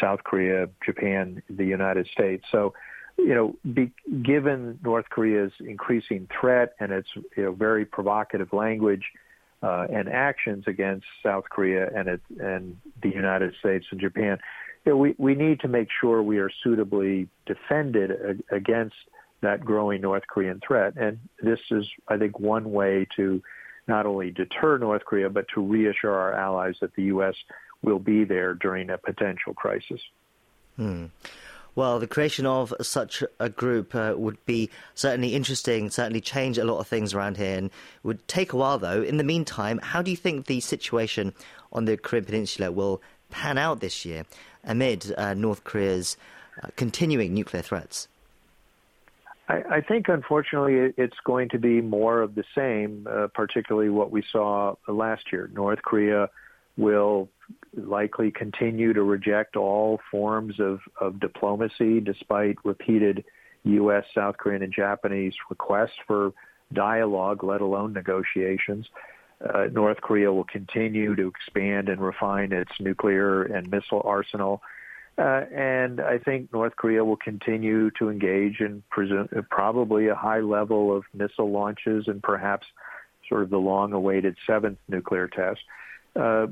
[0.00, 2.44] South Korea, Japan, the United States.
[2.52, 2.72] So,
[3.18, 3.90] you know, be,
[4.22, 9.04] given North Korea's increasing threat and its you know, very provocative language
[9.62, 14.38] uh, and actions against South Korea and it, and the United States and Japan,
[14.84, 18.96] you know, we, we need to make sure we are suitably defended against
[19.40, 20.94] that growing North Korean threat.
[20.96, 23.42] And this is, I think, one way to
[23.88, 27.34] not only deter North Korea, but to reassure our allies that the U.S.
[27.82, 30.00] will be there during a potential crisis.
[30.76, 31.06] Hmm.
[31.74, 36.64] Well, the creation of such a group uh, would be certainly interesting, certainly change a
[36.64, 37.70] lot of things around here, and
[38.02, 39.02] would take a while, though.
[39.02, 41.32] In the meantime, how do you think the situation
[41.72, 44.24] on the Korean Peninsula will pan out this year?
[44.64, 46.16] amid uh, North Korea's
[46.62, 48.08] uh, continuing nuclear threats?
[49.52, 54.10] I, I, think, unfortunately, it's going to be more of the same, uh, particularly what
[54.10, 55.50] we saw last year.
[55.52, 56.28] North Korea
[56.78, 57.28] will
[57.76, 63.24] likely continue to reject all forms of, of diplomacy despite repeated
[63.64, 66.32] U.S., South Korean, and Japanese requests for
[66.72, 68.86] dialogue, let alone negotiations.
[69.42, 74.62] Uh, North Korea will continue to expand and refine its nuclear and missile arsenal.
[75.18, 80.40] Uh, and I think North Korea will continue to engage in presume, probably a high
[80.40, 82.66] level of missile launches and perhaps
[83.28, 85.60] sort of the long-awaited seventh nuclear test.
[86.16, 86.46] Uh,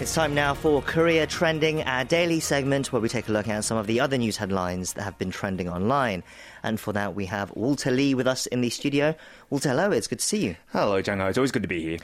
[0.00, 3.64] It's time now for Korea Trending, our daily segment where we take a look at
[3.64, 6.24] some of the other news headlines that have been trending online.
[6.64, 9.14] And for that, we have Walter Lee with us in the studio.
[9.50, 10.56] Walter, hello, it's good to see you.
[10.72, 11.98] Hello, Jang It's always good to be here.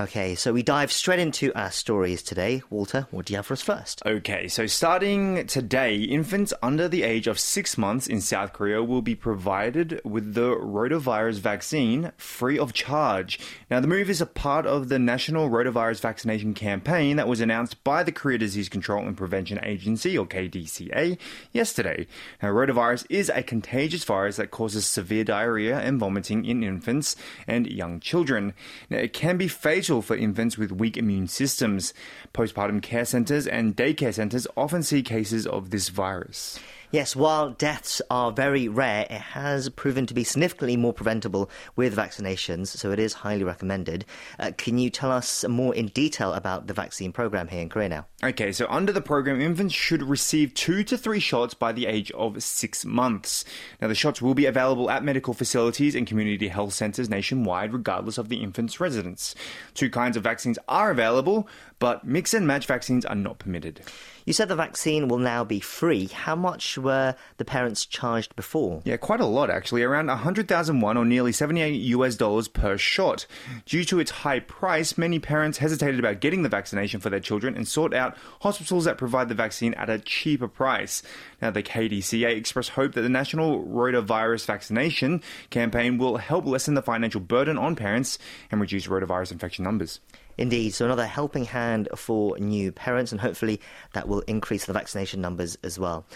[0.00, 2.62] Okay, so we dive straight into our stories today.
[2.70, 4.00] Walter, what do you have for us first?
[4.06, 9.02] Okay, so starting today, infants under the age of six months in South Korea will
[9.02, 13.40] be provided with the rotavirus vaccine free of charge.
[13.72, 17.82] Now, the move is a part of the National Rotavirus Vaccination Campaign that was announced
[17.82, 21.18] by the Korea Disease Control and Prevention Agency, or KDCA,
[21.50, 22.06] yesterday.
[22.40, 27.16] Now, rotavirus is a contagious virus that causes severe diarrhea and vomiting in infants
[27.48, 28.54] and young children.
[28.88, 31.94] Now, it can be fatal for infants with weak immune systems.
[32.34, 36.60] Postpartum care centers and daycare centers often see cases of this virus.
[36.90, 41.94] Yes, while deaths are very rare, it has proven to be significantly more preventable with
[41.94, 44.06] vaccinations, so it is highly recommended.
[44.38, 47.90] Uh, can you tell us more in detail about the vaccine program here in Korea
[47.90, 48.06] now?
[48.20, 52.10] Okay, so under the program, infants should receive two to three shots by the age
[52.10, 53.44] of six months.
[53.80, 58.18] Now, the shots will be available at medical facilities and community health centers nationwide, regardless
[58.18, 59.36] of the infant's residence.
[59.72, 61.48] Two kinds of vaccines are available,
[61.78, 63.82] but mix and match vaccines are not permitted.
[64.28, 66.06] You said the vaccine will now be free.
[66.06, 68.82] How much were the parents charged before?
[68.84, 73.26] Yeah, quite a lot actually, around 100,000 won or nearly 78 US dollars per shot.
[73.64, 77.54] Due to its high price, many parents hesitated about getting the vaccination for their children
[77.54, 78.07] and sought out
[78.40, 81.02] hospitals that provide the vaccine at a cheaper price.
[81.40, 86.82] Now, the KDCA expressed hope that the National Rotavirus Vaccination campaign will help lessen the
[86.82, 88.18] financial burden on parents
[88.50, 90.00] and reduce rotavirus infection numbers.
[90.36, 93.60] Indeed, so another helping hand for new parents, and hopefully
[93.92, 96.06] that will increase the vaccination numbers as well.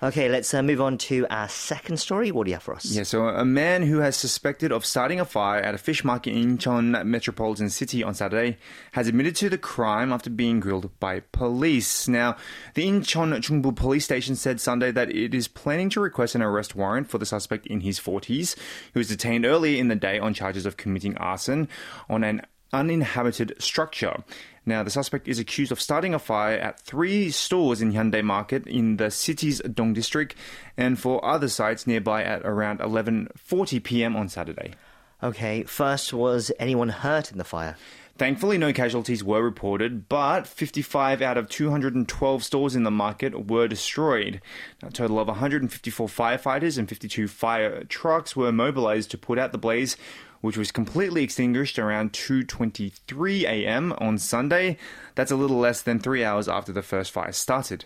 [0.00, 2.30] Okay, let's uh, move on to our second story.
[2.30, 2.84] What do you have for us?
[2.84, 6.34] Yeah, so a man who has suspected of starting a fire at a fish market
[6.34, 8.58] in Incheon metropolitan city on Saturday
[8.92, 12.06] has admitted to the crime after being grilled by police.
[12.06, 12.36] Now,
[12.74, 16.76] the Incheon Chungbu police station said Sunday that it is planning to request an arrest
[16.76, 18.56] warrant for the suspect in his 40s,
[18.94, 21.68] who was detained earlier in the day on charges of committing arson
[22.08, 22.42] on an
[22.72, 24.22] uninhabited structure.
[24.66, 28.66] Now, the suspect is accused of starting a fire at three stores in Hyundai Market
[28.66, 30.34] in the city's Dong district
[30.76, 34.14] and for other sites nearby at around 11:40 p.m.
[34.14, 34.74] on Saturday.
[35.22, 37.76] Okay, first was anyone hurt in the fire?
[38.18, 43.68] Thankfully, no casualties were reported, but 55 out of 212 stores in the market were
[43.68, 44.40] destroyed.
[44.82, 49.58] A total of 154 firefighters and 52 fire trucks were mobilized to put out the
[49.58, 49.96] blaze,
[50.40, 53.92] which was completely extinguished around 2:23 a.m.
[53.98, 54.76] on Sunday.
[55.14, 57.84] That's a little less than 3 hours after the first fire started.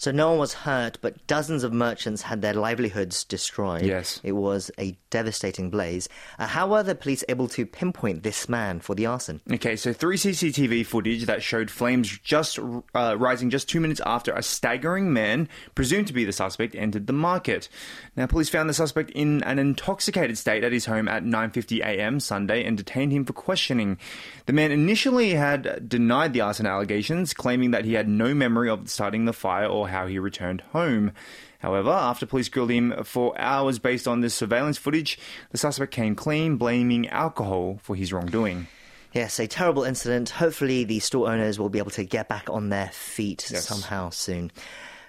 [0.00, 3.84] So no one was hurt, but dozens of merchants had their livelihoods destroyed.
[3.84, 4.18] Yes.
[4.24, 6.08] It was a devastating blaze.
[6.38, 9.42] Uh, how were the police able to pinpoint this man for the arson?
[9.52, 12.58] Okay, so three CCTV footage that showed flames just
[12.94, 17.06] uh, rising just two minutes after a staggering man, presumed to be the suspect, entered
[17.06, 17.68] the market.
[18.16, 22.20] Now, police found the suspect in an intoxicated state at his home at 9:50 a.m.
[22.20, 23.98] Sunday and detained him for questioning.
[24.46, 28.88] The man initially had denied the arson allegations, claiming that he had no memory of
[28.88, 31.12] starting the fire or how he returned home.
[31.58, 35.18] However, after police grilled him for hours based on this surveillance footage,
[35.50, 38.66] the suspect came clean, blaming alcohol for his wrongdoing.
[39.12, 40.30] Yes, a terrible incident.
[40.30, 43.66] Hopefully, the store owners will be able to get back on their feet Yes.
[43.66, 44.50] somehow soon.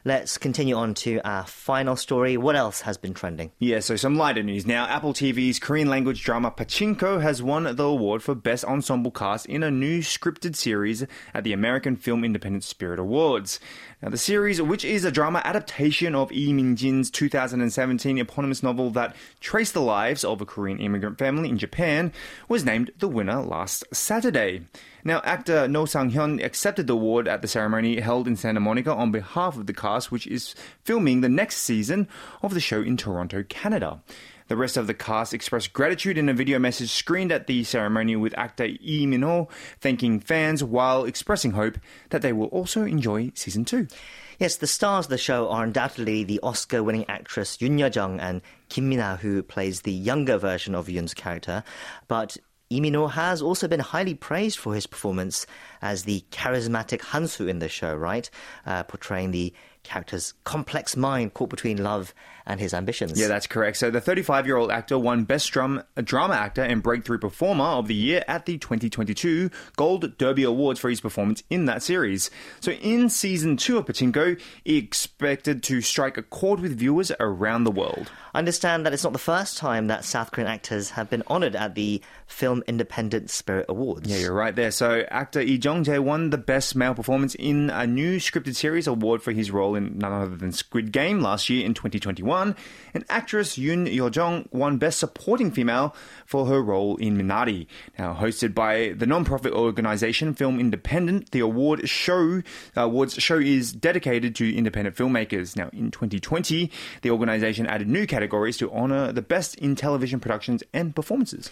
[0.04, 2.36] Let's continue on to our final story.
[2.36, 3.52] What else has been trending?
[3.60, 4.66] Yeah, so some lighter news.
[4.66, 9.46] Now, Apple TV's Korean language drama Pachinko has won the award for Best Ensemble Cast
[9.46, 11.06] in a new scripted series
[11.36, 13.60] at the American Film Independent Spirit Awards.
[14.02, 19.16] Now, the series, which is a drama adaptation of Lee Min-jin's 2017 eponymous novel that
[19.42, 22.12] traced the lives of a Korean immigrant family in Japan,
[22.48, 24.62] was named the winner last Saturday.
[25.04, 29.12] Now, actor No Sang-hyun accepted the award at the ceremony held in Santa Monica on
[29.12, 32.08] behalf of the cast, which is filming the next season
[32.42, 34.02] of the show in Toronto, Canada.
[34.52, 38.18] The rest of the cast expressed gratitude in a video message screened at the ceremony
[38.18, 39.48] with actor Lee Min-ho
[39.80, 41.78] thanking fans while expressing hope
[42.10, 43.88] that they will also enjoy season 2.
[44.40, 48.42] Yes, the stars of the show are undoubtedly the Oscar winning actress Yoon Ye-jung and
[48.68, 51.64] Kim Min-ha, who plays the younger version of Yoon's character.
[52.10, 52.36] But
[52.70, 55.46] Lee Min-ho has also been highly praised for his performance
[55.82, 58.30] as the charismatic Hansu in the show, right?
[58.66, 59.54] Uh, portraying the
[59.84, 62.14] character's complex mind caught between love
[62.46, 63.20] and his ambitions.
[63.20, 63.78] Yeah, that's correct.
[63.78, 67.88] So the 35 year old actor won Best Drum, Drama Actor and Breakthrough Performer of
[67.88, 72.30] the Year at the 2022 Gold Derby Awards for his performance in that series.
[72.60, 77.64] So in season two of Pachinko, he expected to strike a chord with viewers around
[77.64, 78.12] the world.
[78.34, 81.56] I understand that it's not the first time that South Korean actors have been honored
[81.56, 84.10] at the Film Independent Spirit Awards.
[84.10, 84.72] Yeah, you're right there.
[84.72, 89.24] So actor Lee Jung-jae won the Best Male Performance in a New Scripted Series award
[89.24, 92.58] for his role in none other than Squid Game last year in 2021.
[92.94, 95.96] And actress Yoon Yo-jung won Best Supporting Female
[96.26, 97.68] for her role in Minari.
[97.98, 102.42] Now, hosted by the non-profit organization Film Independent, the award show
[102.76, 105.56] uh, awards show is dedicated to independent filmmakers.
[105.56, 106.70] Now, in 2020,
[107.02, 111.50] the organization added new categories to honor the best in television productions and performances.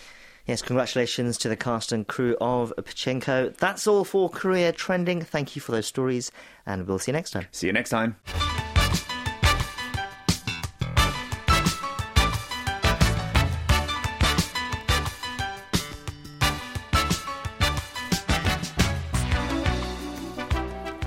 [0.50, 3.56] Yes, congratulations to the cast and crew of Pachinko.
[3.58, 5.22] That's all for Korea Trending.
[5.22, 6.32] Thank you for those stories,
[6.66, 7.46] and we'll see you next time.
[7.52, 8.16] See you next time.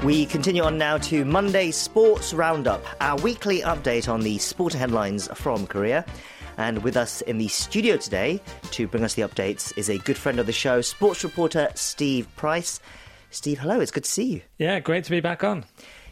[0.04, 5.26] We continue on now to Monday Sports Roundup, our weekly update on the sport headlines
[5.34, 6.04] from Korea.
[6.58, 8.40] And with us in the studio today
[8.72, 12.28] to bring us the updates is a good friend of the show, sports reporter Steve
[12.36, 12.80] Price.
[13.30, 14.42] Steve, hello, it's good to see you.
[14.58, 15.64] Yeah, great to be back on.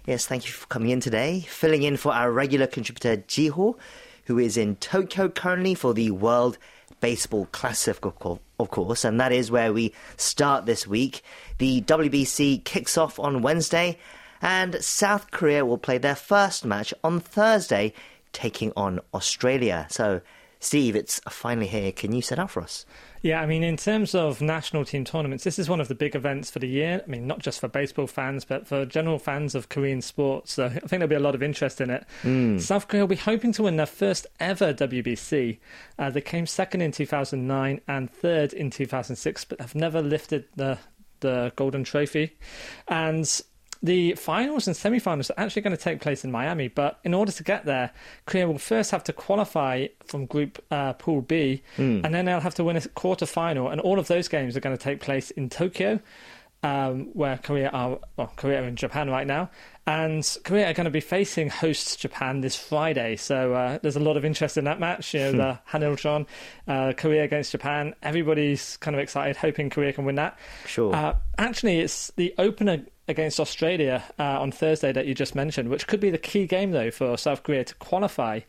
[0.07, 3.77] Yes, thank you for coming in today, filling in for our regular contributor Jiho,
[4.25, 6.57] who is in Tokyo currently for the World
[7.01, 11.23] Baseball Classic, of course, and that is where we start this week.
[11.59, 13.99] The WBC kicks off on Wednesday,
[14.43, 17.93] and South Korea will play their first match on Thursday,
[18.33, 19.87] taking on Australia.
[19.91, 20.21] So,
[20.59, 21.91] Steve, it's finally here.
[21.91, 22.85] Can you set out for us?
[23.23, 26.15] Yeah, I mean, in terms of national team tournaments, this is one of the big
[26.15, 27.03] events for the year.
[27.05, 30.55] I mean, not just for baseball fans, but for general fans of Korean sports.
[30.55, 32.07] So I think there'll be a lot of interest in it.
[32.23, 32.61] Mm.
[32.61, 35.59] South Korea will be hoping to win their first ever WBC.
[35.99, 40.79] Uh, they came second in 2009 and third in 2006, but have never lifted the
[41.21, 42.37] the golden trophy.
[42.89, 43.43] And
[43.83, 47.33] the finals and semi-finals are actually going to take place in Miami, but in order
[47.33, 47.91] to get there,
[48.27, 52.05] Korea will first have to qualify from Group uh, Pool B, mm.
[52.05, 54.61] and then they'll have to win a quarter final, and all of those games are
[54.61, 55.99] going to take place in Tokyo,
[56.63, 59.49] um, where Korea are well, Korea and Japan right now,
[59.87, 63.17] and Korea are going to be facing hosts Japan this Friday.
[63.17, 65.15] So uh, there's a lot of interest in that match.
[65.15, 66.27] You know, the Hanilcheon,
[66.69, 67.95] uh, Korea against Japan.
[68.03, 70.39] Everybody's kind of excited, hoping Korea can win that.
[70.67, 70.95] Sure.
[70.95, 75.87] Uh, actually, it's the opener against Australia uh, on Thursday that you just mentioned, which
[75.87, 78.41] could be the key game, though, for South Korea to qualify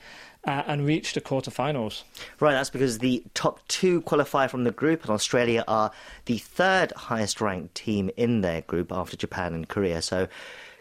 [0.45, 2.03] uh, and reach the quarterfinals.
[2.39, 5.91] Right, that's because the top two qualify from the group, and Australia are
[6.25, 10.01] the third highest ranked team in their group after Japan and Korea.
[10.01, 10.27] So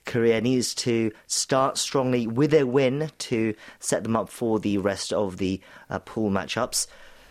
[0.06, 5.12] Korea needs to start strongly with a win to set them up for the rest
[5.12, 6.86] of the uh, pool matchups.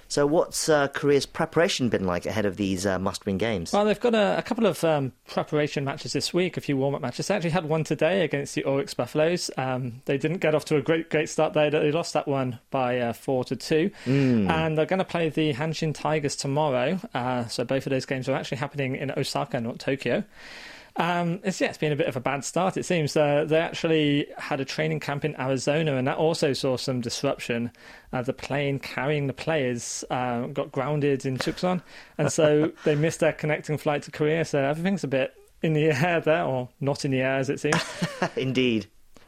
[0.09, 3.71] So, what's uh, Korea's preparation been like ahead of these uh, must-win games?
[3.71, 6.99] Well, they've got a, a couple of um, preparation matches this week, a few warm-up
[6.99, 7.27] matches.
[7.27, 9.51] They actually had one today against the Orix Buffaloes.
[9.55, 11.53] Um, they didn't get off to a great, great start.
[11.53, 11.69] there.
[11.69, 14.49] they lost that one by uh, four to two, mm.
[14.49, 16.99] and they're going to play the Hanshin Tigers tomorrow.
[17.13, 20.23] Uh, so, both of those games are actually happening in Osaka, not Tokyo.
[20.99, 23.15] Um, it's, yeah, it's been a bit of a bad start, it seems.
[23.15, 27.71] Uh, they actually had a training camp in Arizona, and that also saw some disruption.
[28.11, 31.81] Uh, the plane carrying the players uh, got grounded in Tucson,
[32.17, 34.43] and so they missed their connecting flight to Korea.
[34.43, 37.61] So everything's a bit in the air there, or not in the air, as it
[37.61, 37.81] seems.
[38.35, 38.87] Indeed.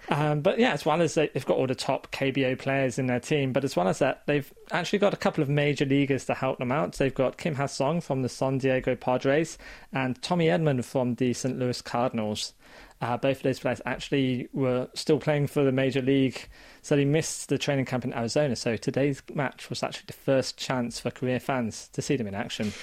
[0.10, 3.20] Um, but yeah, as well as they've got all the top KBO players in their
[3.20, 6.34] team, but as well as that, they've actually got a couple of major leaguers to
[6.34, 6.94] help them out.
[6.94, 9.58] They've got Kim Ha Sung from the San Diego Padres
[9.94, 11.58] and Tommy Edman from the St.
[11.58, 12.54] Louis Cardinals.
[13.02, 16.48] Uh, both of those players actually were still playing for the major league,
[16.84, 18.56] so they missed the training camp in Arizona.
[18.56, 22.36] So today's match was actually the first chance for Korea fans to see them in
[22.36, 22.74] action.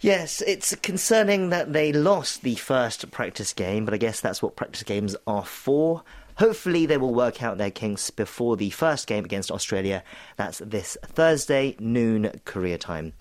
[0.00, 4.54] Yes, it's concerning that they lost the first practice game, but I guess that's what
[4.54, 6.04] practice games are for.
[6.38, 10.02] Hopefully, they will work out their kinks before the first game against Australia.
[10.36, 13.14] That's this Thursday, noon Korea time.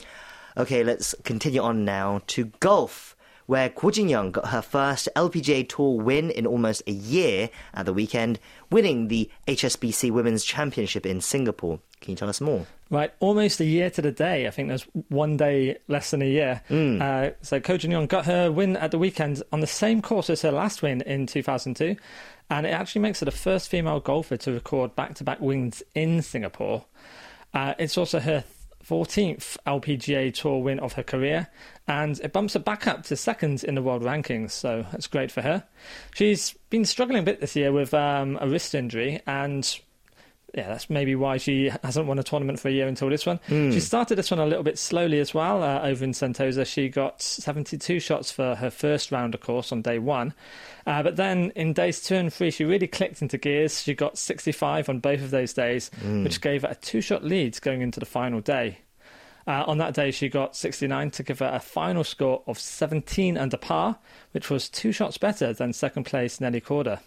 [0.58, 6.00] Okay, let's continue on now to golf, where Ko Jin-young got her first LPGA Tour
[6.00, 8.40] win in almost a year at the weekend,
[8.70, 11.80] winning the HSBC Women's Championship in Singapore.
[12.02, 12.66] Can you tell us more?
[12.90, 14.46] Right, almost a year to the day.
[14.46, 16.62] I think there's one day less than a year.
[16.70, 17.02] Mm.
[17.02, 20.42] Uh, so Ko Jin-young got her win at the weekend on the same course as
[20.44, 21.96] her last win in 2002
[22.50, 25.84] and it actually makes her the first female golfer to record back to back wins
[25.94, 26.86] in Singapore.
[27.54, 28.52] Uh, it's also her th-
[28.86, 31.48] 14th LPGA Tour win of her career,
[31.88, 35.32] and it bumps her back up to second in the world rankings, so that's great
[35.32, 35.64] for her.
[36.14, 39.80] She's been struggling a bit this year with um, a wrist injury, and
[40.56, 43.40] yeah, that's maybe why she hasn't won a tournament for a year until this one.
[43.50, 43.74] Mm.
[43.74, 45.62] She started this one a little bit slowly as well.
[45.62, 49.82] Uh, over in Sentosa, she got 72 shots for her first round, of course, on
[49.82, 50.34] day one.
[50.88, 53.82] Uh, but then in days two and three, she really clicked into gears.
[53.82, 56.24] She got 65 on both of those days, mm.
[56.24, 58.78] which gave her a two shot lead going into the final day.
[59.48, 63.38] Uh, on that day, she got 69 to give her a final score of 17
[63.38, 63.98] under par,
[64.32, 67.00] which was two shots better than second place Nelly Korda.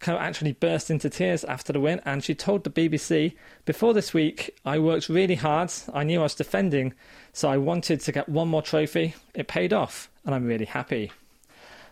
[0.00, 3.34] Ko actually burst into tears after the win, and she told the BBC,
[3.64, 5.72] Before this week, I worked really hard.
[5.92, 6.94] I knew I was defending,
[7.32, 9.14] so I wanted to get one more trophy.
[9.34, 11.10] It paid off, and I'm really happy.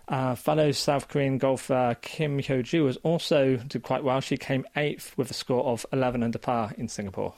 [0.09, 4.21] Uh, fellow South Korean golfer Kim Hyo Joo was also did quite well.
[4.21, 7.35] She came eighth with a score of 11 under par in Singapore.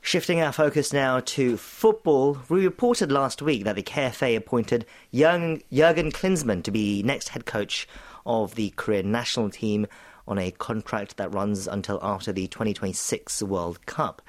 [0.00, 5.62] Shifting our focus now to football, we reported last week that the KFA appointed young
[5.70, 7.86] Jurgen Klinsmann to be next head coach
[8.26, 9.86] of the Korean national team
[10.26, 14.22] on a contract that runs until after the 2026 World Cup.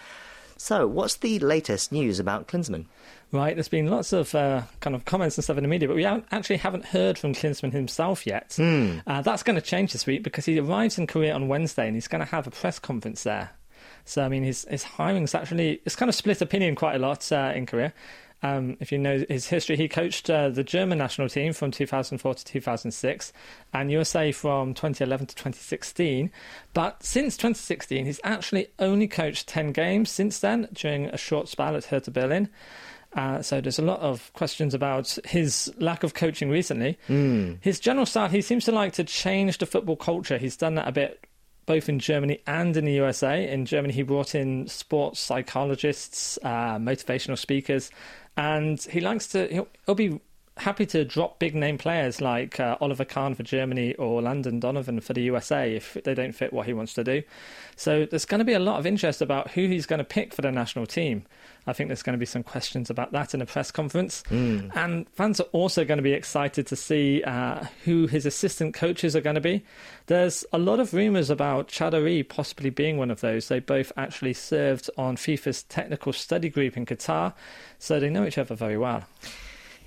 [0.57, 2.85] So, what's the latest news about Klinsmann?
[3.31, 5.97] Right, there's been lots of uh, kind of comments and stuff in the media, but
[5.97, 8.49] we actually haven't heard from Klinsmann himself yet.
[8.51, 9.01] Mm.
[9.07, 11.95] Uh, that's going to change this week because he arrives in Korea on Wednesday and
[11.95, 13.49] he's going to have a press conference there.
[14.05, 17.31] So, I mean, his, his hiring's actually, it's kind of split opinion quite a lot
[17.31, 17.91] uh, in Korea.
[18.43, 22.33] Um, if you know his history, he coached uh, the German national team from 2004
[22.35, 23.33] to 2006
[23.73, 26.29] and USA from 2011 to 2016.
[26.73, 31.77] But since 2016, he's actually only coached 10 games since then during a short spell
[31.77, 32.49] at Hertha Berlin.
[33.15, 36.97] Uh, so there's a lot of questions about his lack of coaching recently.
[37.07, 37.59] Mm.
[37.61, 40.37] His general style, he seems to like to change the football culture.
[40.37, 41.25] He's done that a bit
[41.65, 43.49] both in Germany and in the USA.
[43.49, 47.89] In Germany, he brought in sports psychologists, uh, motivational speakers,
[48.37, 49.47] and he likes to.
[49.47, 50.19] He'll, he'll be
[50.57, 54.99] happy to drop big name players like uh, Oliver Kahn for Germany or Landon Donovan
[54.99, 57.23] for the USA if they don't fit what he wants to do.
[57.75, 60.33] So there's going to be a lot of interest about who he's going to pick
[60.33, 61.25] for the national team.
[61.65, 64.21] I think there's going to be some questions about that in a press conference.
[64.29, 64.75] Mm.
[64.75, 69.15] And fans are also going to be excited to see uh, who his assistant coaches
[69.15, 69.63] are going to be.
[70.07, 73.47] There's a lot of rumours about Cha Du-ri possibly being one of those.
[73.47, 77.33] They both actually served on FIFA's technical study group in Qatar,
[77.79, 79.05] so they know each other very well.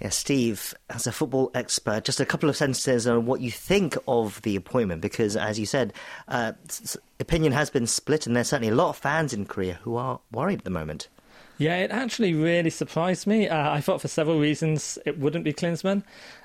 [0.01, 3.97] Yeah, Steve, as a football expert, just a couple of sentences on what you think
[4.07, 5.93] of the appointment, because as you said,
[6.29, 6.53] uh,
[7.19, 10.21] opinion has been split, and there's certainly a lot of fans in Korea who are
[10.31, 11.09] worried at the moment.
[11.59, 13.49] Yeah, it actually really surprised me.
[13.49, 16.03] Uh, I thought for several reasons it wouldn't be Klinsmann.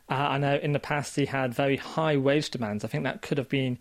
[0.10, 2.86] Uh, I know in the past he had very high wage demands.
[2.86, 3.78] I think that could have been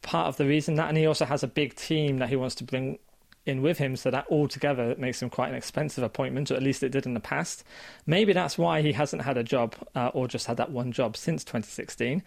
[0.00, 2.54] part of the reason that, and he also has a big team that he wants
[2.56, 2.98] to bring
[3.46, 6.82] in with him, so that altogether makes him quite an expensive appointment, or at least
[6.82, 7.64] it did in the past.
[8.06, 11.16] Maybe that's why he hasn't had a job uh, or just had that one job
[11.16, 12.22] since 2016.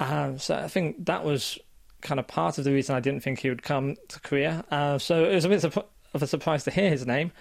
[0.00, 1.58] Uh, so I think that was
[2.00, 4.64] kind of part of the reason I didn't think he would come to Korea.
[4.70, 5.78] Uh, so it was a bit of
[6.22, 7.32] a surprise to hear his name.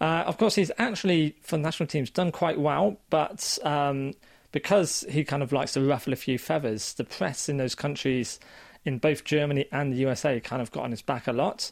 [0.00, 4.12] Uh, of course, he's actually for the national teams done quite well, but um,
[4.52, 8.38] because he kind of likes to ruffle a few feathers, the press in those countries,
[8.84, 11.70] in both Germany and the USA, kind of got on his back a lot.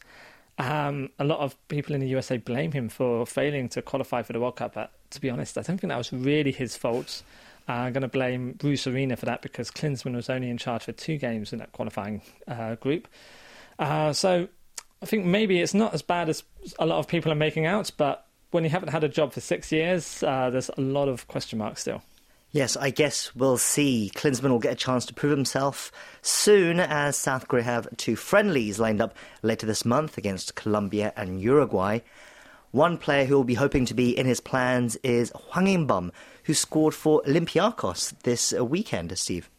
[0.59, 4.33] Um, a lot of people in the USA blame him for failing to qualify for
[4.33, 7.23] the World Cup, but to be honest, I don't think that was really his fault.
[7.69, 10.85] Uh, I'm going to blame Bruce Arena for that because Klinsmann was only in charge
[10.85, 13.07] for two games in that qualifying uh, group.
[13.79, 14.49] Uh, so
[15.03, 16.43] I think maybe it's not as bad as
[16.79, 19.41] a lot of people are making out, but when you haven't had a job for
[19.41, 22.03] six years, uh, there's a lot of question marks still.
[22.51, 24.11] Yes, I guess we'll see.
[24.15, 25.93] Klinsmann will get a chance to prove himself
[26.23, 31.43] soon as South Korea have two friendlies lined up later this month against Colombia and
[31.43, 31.99] Uruguay.
[32.71, 36.11] One player who will be hoping to be in his plans is Hwang In-beom,
[36.45, 39.51] who scored for Olympiacos this weekend, Steve.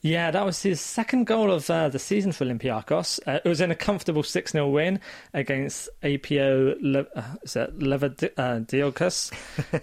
[0.00, 3.18] Yeah, that was his second goal of uh, the season for Olympiacos.
[3.26, 5.00] Uh, it was in a comfortable 6 0 win
[5.34, 9.32] against APO Le- uh, Levadiakos.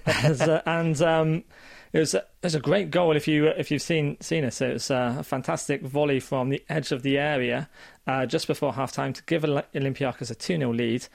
[0.45, 1.43] Uh, and um,
[1.95, 4.51] it was a, it was a great goal if you if you've seen seen it.
[4.51, 7.69] So it was a fantastic volley from the edge of the area
[8.05, 11.07] uh, just before half time to give Olympiacos a 2 0 lead.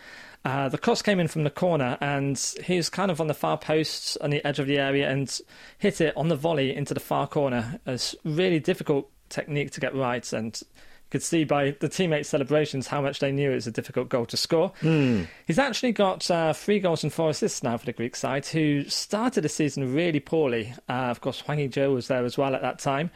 [0.43, 3.35] Uh, the cross came in from the corner, and he was kind of on the
[3.35, 5.39] far post on the edge of the area and
[5.77, 7.79] hit it on the volley into the far corner.
[7.87, 10.59] It's really difficult technique to get right, and
[11.11, 14.27] could see by the teammates' celebrations how much they knew it was a difficult goal
[14.27, 14.73] to score.
[14.81, 15.27] Mm.
[15.47, 18.85] He's actually got uh, three goals and four assists now for the Greek side, who
[18.85, 20.73] started the season really poorly.
[20.89, 23.11] Uh, of course, Hwang Ui-jo was there as well at that time.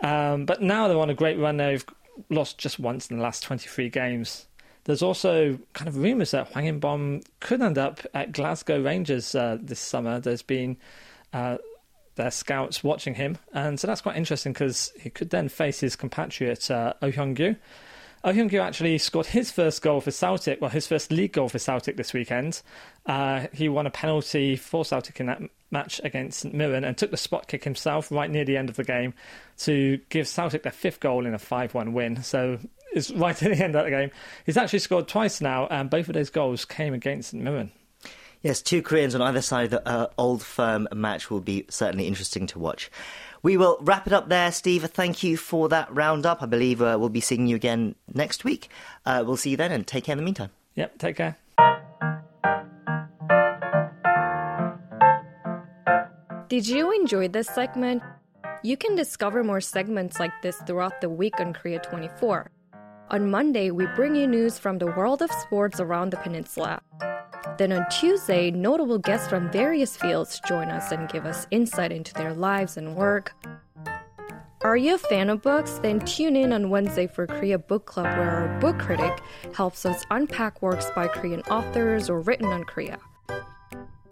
[0.00, 1.56] Um, but now they're on a great run.
[1.56, 1.84] They've
[2.28, 4.46] lost just once in the last 23 games.
[4.84, 9.58] There's also kind of rumours that Hwang In-beom could end up at Glasgow Rangers uh,
[9.60, 10.18] this summer.
[10.18, 10.76] There's been
[11.32, 11.58] uh,
[12.16, 15.96] their scouts watching him, and so that's quite interesting because he could then face his
[15.96, 17.56] compatriot uh, Oh Hyung-gyu.
[18.24, 21.58] Oh Hyung-gyu actually scored his first goal for Celtic, well, his first league goal for
[21.58, 22.62] Celtic this weekend.
[23.06, 25.42] Uh, he won a penalty for Celtic in that
[25.72, 28.76] match against St Mirren and took the spot kick himself right near the end of
[28.76, 29.14] the game
[29.58, 32.22] to give Celtic their fifth goal in a 5-1 win.
[32.22, 32.58] So
[32.92, 34.10] it's right at the end of the game.
[34.46, 37.72] He's actually scored twice now, and both of those goals came against St Mirren.
[38.42, 42.08] Yes, two Koreans on either side of the uh, old firm match will be certainly
[42.08, 42.90] interesting to watch.
[43.42, 44.84] We will wrap it up there, Steve.
[44.84, 46.42] Thank you for that roundup.
[46.42, 48.68] I believe uh, we'll be seeing you again next week.
[49.06, 50.50] Uh, we'll see you then and take care in the meantime.
[50.74, 51.36] Yep, take care.
[56.48, 58.02] Did you enjoy this segment?
[58.62, 62.50] You can discover more segments like this throughout the week on Korea 24.
[63.10, 66.80] On Monday, we bring you news from the world of sports around the peninsula.
[67.58, 72.14] Then on Tuesday, notable guests from various fields join us and give us insight into
[72.14, 73.34] their lives and work.
[74.62, 75.80] Are you a fan of books?
[75.82, 79.20] Then tune in on Wednesday for Korea Book Club, where our book critic
[79.52, 82.98] helps us unpack works by Korean authors or written on Korea.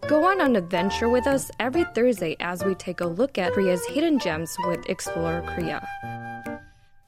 [0.08, 3.86] Go on an adventure with us every Thursday as we take a look at Korea's
[3.86, 6.59] hidden gems with Explorer Korea.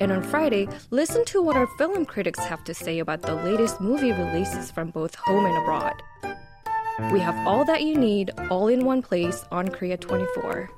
[0.03, 3.81] And on Friday, listen to what our film critics have to say about the latest
[3.81, 6.03] movie releases from both home and abroad.
[7.13, 10.69] We have all that you need all in one place on Korea 24.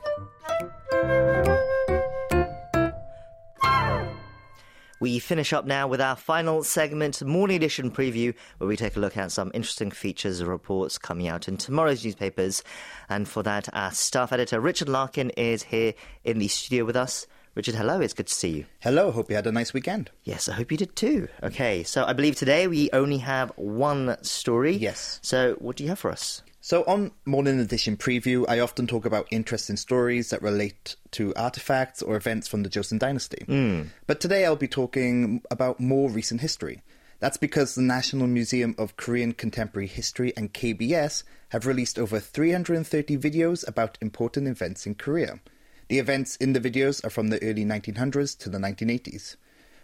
[5.01, 9.01] We finish up now with our final segment, Morning Edition Preview, where we take a
[9.01, 12.63] look at some interesting features and reports coming out in tomorrow's newspapers.
[13.09, 15.95] And for that, our staff editor, Richard Larkin, is here
[16.25, 17.27] in the studio with us.
[17.55, 18.01] Richard, hello.
[18.01, 18.65] It's good to see you.
[18.81, 19.11] Hello.
[19.11, 20.11] I hope you had a nice weekend.
[20.25, 21.29] Yes, I hope you did too.
[21.41, 24.75] Okay, so I believe today we only have one story.
[24.75, 25.21] Yes.
[25.23, 26.43] So, what do you have for us?
[26.61, 32.03] So, on Morning Edition Preview, I often talk about interesting stories that relate to artifacts
[32.03, 33.45] or events from the Joseon Dynasty.
[33.47, 33.91] Mm.
[34.09, 36.83] But today I'll be talking about more recent history.
[37.21, 43.17] That's because the National Museum of Korean Contemporary History and KBS have released over 330
[43.17, 45.39] videos about important events in Korea.
[45.89, 49.37] The events in the videos are from the early 1900s to the 1980s.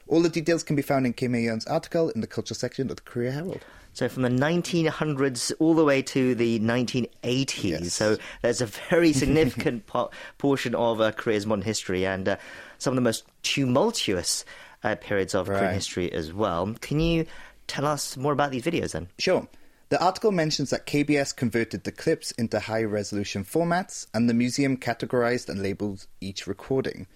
[0.08, 2.96] All the details can be found in Kim Hye-yeon's article in the culture section of
[2.96, 3.60] the Korea Herald.
[3.92, 7.62] So from the 1900s all the way to the 1980s.
[7.62, 7.94] Yes.
[7.94, 12.36] So there's a very significant po- portion of uh, Korea's modern history and uh,
[12.78, 14.44] some of the most tumultuous
[14.82, 16.74] uh, periods of Korean history as well.
[16.80, 17.26] Can you
[17.66, 19.08] tell us more about these videos then?
[19.18, 19.46] Sure.
[19.90, 24.76] The article mentions that KBS converted the clips into high resolution formats and the museum
[24.76, 27.08] categorized and labeled each recording.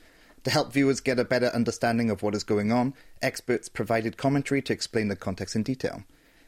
[0.43, 4.61] To help viewers get a better understanding of what is going on, experts provided commentary
[4.63, 6.03] to explain the context in detail.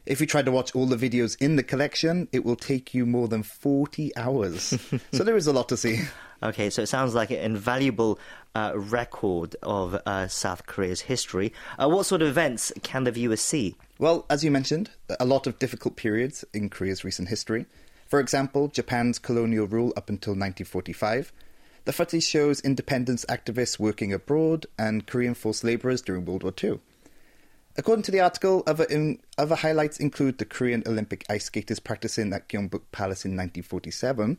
[0.05, 3.05] If you try to watch all the videos in the collection, it will take you
[3.05, 4.77] more than 40 hours.
[5.13, 6.01] so there is a lot to see.
[6.43, 8.19] Okay, so it sounds like an invaluable
[8.57, 11.53] uh, record of uh, South Korea's history.
[11.77, 13.75] Uh, what sort of events can the viewers see?
[13.99, 14.89] Well, as you mentioned,
[15.19, 17.67] a lot of difficult periods in Korea's recent history.
[18.07, 21.31] For example, Japan's colonial rule up until 1945.
[21.85, 26.79] The footage shows independence activists working abroad and Korean forced laborers during World War II.
[27.77, 32.33] According to the article, other, in, other highlights include the Korean Olympic ice skaters practicing
[32.33, 34.37] at Gyeongbok Palace in 1947,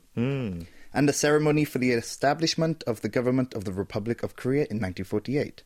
[0.93, 4.81] and the ceremony for the establishment of the government of the Republic of Korea in
[4.81, 5.63] 1948.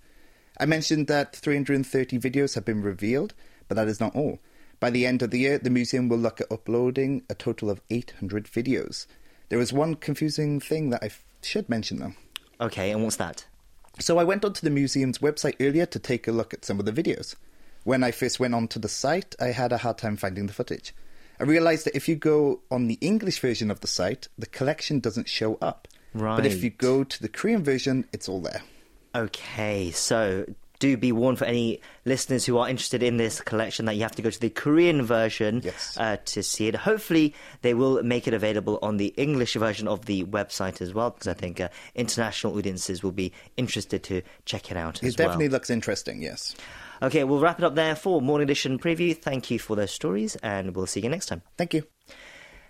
[0.58, 3.34] I mentioned that 330 videos have been revealed,
[3.68, 4.38] but that is not all.
[4.80, 7.80] By the end of the year, the museum will look at uploading a total of
[7.88, 9.06] 800 videos.
[9.48, 12.14] There is one confusing thing that I f- should mention, though.
[12.60, 13.44] Okay, and what's that?
[14.00, 16.86] So I went onto the museum's website earlier to take a look at some of
[16.86, 17.36] the videos.
[17.84, 20.94] When I first went onto the site, I had a hard time finding the footage.
[21.42, 25.00] I realized that if you go on the English version of the site, the collection
[25.00, 25.88] doesn't show up.
[26.14, 26.36] Right.
[26.36, 28.62] But if you go to the Korean version, it's all there.
[29.14, 30.46] Okay, so
[30.78, 34.14] do be warned for any listeners who are interested in this collection that you have
[34.16, 35.96] to go to the Korean version Yes.
[35.98, 36.74] uh, to see it.
[36.74, 41.10] Hopefully, they will make it available on the English version of the website as well,
[41.10, 45.18] because I think uh, international audiences will be interested to check it out It as
[45.18, 45.28] well.
[45.28, 46.54] definitely looks interesting, yes.
[47.02, 49.16] Okay, we'll wrap it up there for Morning Edition Preview.
[49.16, 51.42] Thank you for those stories, and we'll see you next time.
[51.58, 51.82] Thank you.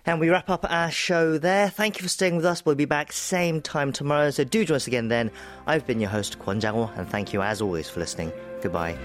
[0.07, 1.69] And we wrap up our show there.
[1.69, 2.65] Thank you for staying with us.
[2.65, 5.29] We'll be back same time tomorrow, so do join us again then.
[5.67, 8.33] I've been your host, Kwon Jang-ho, and thank you as always for listening.
[8.61, 8.97] Goodbye.